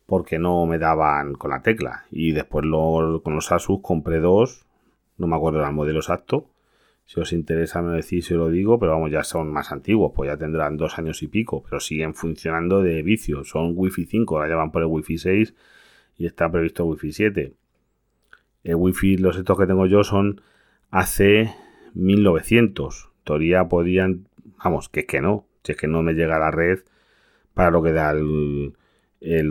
porque 0.07 0.39
no 0.39 0.65
me 0.67 0.79
daban 0.79 1.35
con 1.35 1.51
la 1.51 1.63
tecla. 1.63 2.05
Y 2.13 2.31
después 2.31 2.65
con 2.65 3.35
los 3.35 3.53
Asus 3.53 3.81
compré 3.83 4.21
dos, 4.21 4.67
no 5.19 5.27
me 5.27 5.35
acuerdo 5.35 5.61
del 5.61 5.73
modelo 5.73 5.99
exacto. 5.99 6.49
Si 7.05 7.21
os 7.21 7.33
interesa 7.33 7.83
me 7.83 7.97
decís 7.97 8.27
si 8.27 8.35
lo 8.35 8.49
digo, 8.51 8.79
pero 8.79 8.93
vamos, 8.93 9.11
ya 9.11 9.25
son 9.25 9.53
más 9.53 9.73
antiguos, 9.73 10.13
pues 10.15 10.29
ya 10.29 10.37
tendrán 10.37 10.77
dos 10.77 10.99
años 10.99 11.23
y 11.23 11.29
pico, 11.29 11.63
pero 11.65 11.81
siguen 11.81 12.15
funcionando 12.15 12.83
de 12.83 13.03
vicio. 13.03 13.45
Son 13.45 13.73
Wi-Fi 13.75 14.07
5, 14.07 14.41
la 14.41 14.47
llevan 14.47 14.71
por 14.71 14.83
el 14.83 14.89
Wi-Fi 14.89 15.19
6 15.19 15.55
y 16.19 16.27
está 16.27 16.51
previsto 16.51 16.85
Wi-Fi 16.85 17.13
7. 17.13 17.55
El 18.67 18.75
wifi, 18.75 19.17
los 19.17 19.37
estos 19.37 19.57
que 19.57 19.67
tengo 19.67 19.87
yo 19.87 20.03
son 20.03 20.41
hace 20.91 21.55
1900. 21.97 23.11
Teoría 23.25 23.69
podían, 23.69 24.29
vamos, 24.63 24.89
que 24.89 25.01
es 25.01 25.07
que 25.07 25.21
no, 25.21 25.47
si 25.65 25.73
es 25.73 25.79
que 25.79 25.89
no 25.89 26.03
me 26.03 26.15
llega 26.15 26.39
la 26.39 26.51
red 26.51 26.81
para 27.55 27.71
lo 27.71 27.83
que 27.83 27.93
da 27.93 28.11
el, 28.13 28.73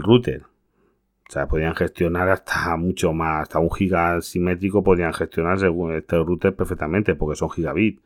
router. 0.02 0.44
O 1.28 1.32
sea, 1.32 1.48
podían 1.48 1.76
gestionar 1.76 2.30
hasta 2.30 2.78
mucho 2.78 3.14
más, 3.14 3.44
hasta 3.44 3.60
un 3.60 3.72
giga 3.72 4.22
simétrico 4.22 4.84
podían 4.84 5.12
gestionar 5.12 5.60
según 5.60 5.94
este 5.96 6.18
router 6.18 6.56
perfectamente, 6.56 7.16
porque 7.16 7.36
son 7.36 7.50
gigabit. 7.50 8.00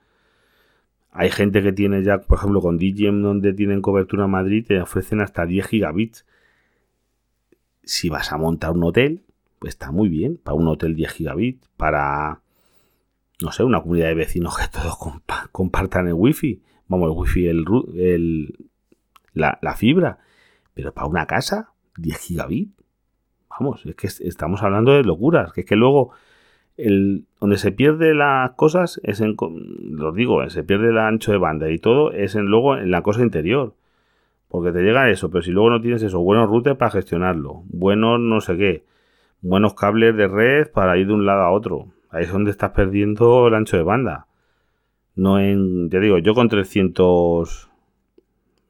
Hay 1.12 1.32
gente 1.32 1.62
que 1.62 1.74
tiene 1.74 2.04
ya, 2.04 2.20
por 2.22 2.38
ejemplo, 2.38 2.62
con 2.62 2.78
DJM 2.78 3.22
donde 3.22 3.54
tienen 3.54 3.82
cobertura 3.82 4.26
en 4.26 4.32
Madrid, 4.32 4.66
te 4.66 4.80
ofrecen 4.82 5.22
hasta 5.22 5.46
10 5.46 5.68
gigabits. 5.68 6.26
Si 7.84 8.10
vas 8.10 8.32
a 8.32 8.38
montar 8.38 8.72
un 8.72 8.84
hotel, 8.84 9.24
pues 9.60 9.74
está 9.74 9.92
muy 9.92 10.08
bien 10.08 10.38
para 10.38 10.56
un 10.56 10.68
hotel 10.68 10.96
10 10.96 11.12
gigabit, 11.12 11.66
para, 11.76 12.42
no 13.42 13.52
sé, 13.52 13.64
una 13.64 13.82
comunidad 13.82 14.08
de 14.08 14.16
vecinos 14.16 14.58
que 14.58 14.68
todos 14.68 14.98
compartan 15.52 16.08
el 16.08 16.14
wifi, 16.14 16.62
vamos, 16.88 17.10
el 17.10 17.18
wifi, 17.18 17.48
el, 17.48 18.70
la, 19.34 19.76
fibra, 19.76 20.20
pero 20.74 20.94
para 20.94 21.08
una 21.08 21.26
casa, 21.26 21.72
10 21.98 22.18
gigabit, 22.18 22.72
vamos, 23.50 23.86
es 23.86 23.96
que 23.96 24.08
estamos 24.08 24.62
hablando 24.64 24.94
de 24.94 25.04
locuras, 25.04 25.54
que 25.54 25.62
es 25.62 25.68
que 25.68 25.76
luego 25.76 26.12
el, 26.78 27.26
donde 27.40 27.58
se 27.58 27.72
pierde 27.72 28.14
las 28.14 28.52
cosas 28.52 29.02
es 29.04 29.22
en, 29.22 29.36
lo 29.92 30.12
digo, 30.12 30.50
se 30.50 30.64
pierde 30.64 30.90
el 30.90 30.98
ancho 30.98 31.32
de 31.32 31.38
banda 31.38 31.70
y 31.70 31.78
todo 31.78 32.12
es 32.12 32.36
en, 32.36 32.46
luego 32.46 32.78
en 32.78 32.92
la 32.92 33.02
cosa 33.02 33.22
interior. 33.22 33.76
Porque 34.48 34.72
te 34.72 34.82
llega 34.82 35.12
eso, 35.12 35.30
pero 35.30 35.44
si 35.44 35.52
luego 35.52 35.70
no 35.70 35.80
tienes 35.80 36.02
eso, 36.02 36.20
buenos 36.22 36.50
routers 36.50 36.76
para 36.76 36.90
gestionarlo, 36.90 37.64
buenos 37.68 38.20
no 38.20 38.42
sé 38.42 38.58
qué, 38.58 38.84
buenos 39.42 39.76
cables 39.76 40.16
de 40.18 40.28
red 40.28 40.72
para 40.72 40.98
ir 40.98 41.06
de 41.06 41.14
un 41.14 41.26
lado 41.26 41.42
a 41.44 41.52
otro. 41.52 41.90
Ahí 42.10 42.24
es 42.24 42.32
donde 42.32 42.52
estás 42.52 42.72
perdiendo 42.72 43.48
el 43.48 43.54
ancho 43.54 43.78
de 43.78 43.84
banda. 43.84 44.28
No 45.16 45.40
en, 45.40 45.90
te 45.90 46.00
digo, 46.00 46.18
yo 46.18 46.34
con 46.34 46.50
300 46.50 47.70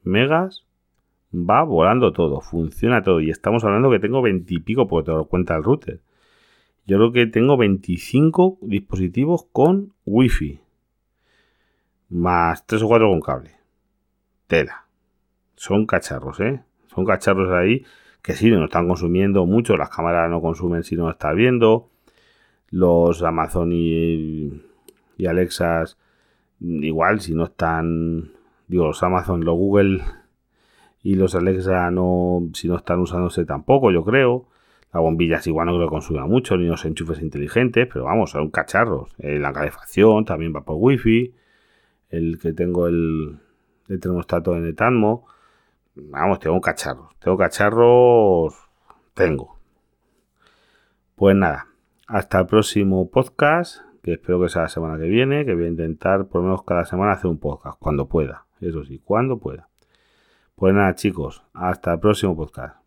megas 0.02 0.66
va 1.32 1.62
volando 1.62 2.12
todo, 2.12 2.40
funciona 2.40 3.02
todo. 3.02 3.20
Y 3.20 3.30
estamos 3.30 3.64
hablando 3.64 3.90
que 3.90 3.98
tengo 3.98 4.20
20 4.22 4.52
y 4.52 4.58
pico, 4.58 4.88
porque 4.88 5.06
te 5.06 5.12
lo 5.12 5.26
cuenta 5.26 5.56
el 5.56 5.64
router. 5.64 6.00
Yo 6.86 6.96
creo 6.96 7.12
que 7.12 7.26
tengo 7.26 7.56
25 7.56 8.58
dispositivos 8.62 9.46
con 9.52 9.92
wifi. 10.04 10.60
Más 12.08 12.66
3 12.66 12.82
o 12.82 12.88
4 12.88 13.08
con 13.08 13.20
cable. 13.20 13.52
Tela. 14.46 14.86
Son 15.54 15.86
cacharros, 15.86 16.40
¿eh? 16.40 16.62
Son 16.88 17.04
cacharros 17.04 17.52
ahí 17.52 17.84
que 18.22 18.34
sí, 18.34 18.50
no 18.50 18.64
están 18.64 18.86
consumiendo 18.86 19.46
mucho, 19.46 19.76
las 19.76 19.88
cámaras 19.88 20.30
no 20.30 20.40
consumen 20.40 20.82
si 20.82 20.96
no 20.96 21.10
estás 21.10 21.34
viendo, 21.34 21.88
los 22.70 23.22
Amazon 23.22 23.70
y, 23.72 24.62
y 25.16 25.26
Alexas 25.26 25.96
igual 26.60 27.20
si 27.20 27.34
no 27.34 27.44
están, 27.44 28.32
digo, 28.68 28.86
los 28.86 29.02
Amazon, 29.02 29.44
los 29.44 29.56
Google 29.56 30.02
y 31.02 31.14
los 31.14 31.34
Alexa 31.34 31.90
no, 31.90 32.48
si 32.52 32.68
no 32.68 32.76
están 32.76 33.00
usándose 33.00 33.44
tampoco, 33.44 33.90
yo 33.90 34.04
creo. 34.04 34.46
La 34.92 35.00
bombilla 35.00 35.40
igual 35.44 35.66
no 35.66 35.74
creo 35.74 35.86
que 35.86 35.90
consuma 35.90 36.26
mucho, 36.26 36.56
ni 36.56 36.66
los 36.66 36.84
enchufes 36.84 37.22
inteligentes, 37.22 37.88
pero 37.92 38.06
vamos, 38.06 38.30
son 38.30 38.50
cacharros. 38.50 39.14
Eh, 39.18 39.38
la 39.38 39.52
calefacción 39.52 40.24
también 40.24 40.52
va 40.54 40.62
por 40.64 40.76
wifi. 40.78 41.32
El 42.10 42.40
que 42.40 42.52
tengo 42.52 42.88
el, 42.88 43.38
el 43.88 44.00
termostato 44.00 44.56
en 44.56 44.66
Etanmo. 44.66 45.26
Vamos, 45.94 46.40
tengo 46.40 46.60
cacharros. 46.60 47.14
Tengo 47.20 47.38
cacharros. 47.38 48.54
Tengo. 49.14 49.56
Pues 51.14 51.36
nada, 51.36 51.68
hasta 52.10 52.40
el 52.40 52.46
próximo 52.46 53.08
podcast, 53.08 53.82
que 54.02 54.14
espero 54.14 54.40
que 54.40 54.48
sea 54.48 54.62
la 54.62 54.68
semana 54.68 54.98
que 54.98 55.08
viene, 55.08 55.44
que 55.44 55.54
voy 55.54 55.66
a 55.66 55.68
intentar 55.68 56.26
por 56.26 56.40
lo 56.40 56.48
menos 56.48 56.64
cada 56.64 56.84
semana 56.84 57.12
hacer 57.12 57.30
un 57.30 57.38
podcast, 57.38 57.78
cuando 57.78 58.08
pueda. 58.08 58.46
Eso 58.60 58.84
sí, 58.84 58.98
cuando 58.98 59.38
pueda. 59.38 59.68
Pues 60.56 60.74
nada, 60.74 60.92
chicos, 60.96 61.44
hasta 61.54 61.92
el 61.92 62.00
próximo 62.00 62.36
podcast. 62.36 62.79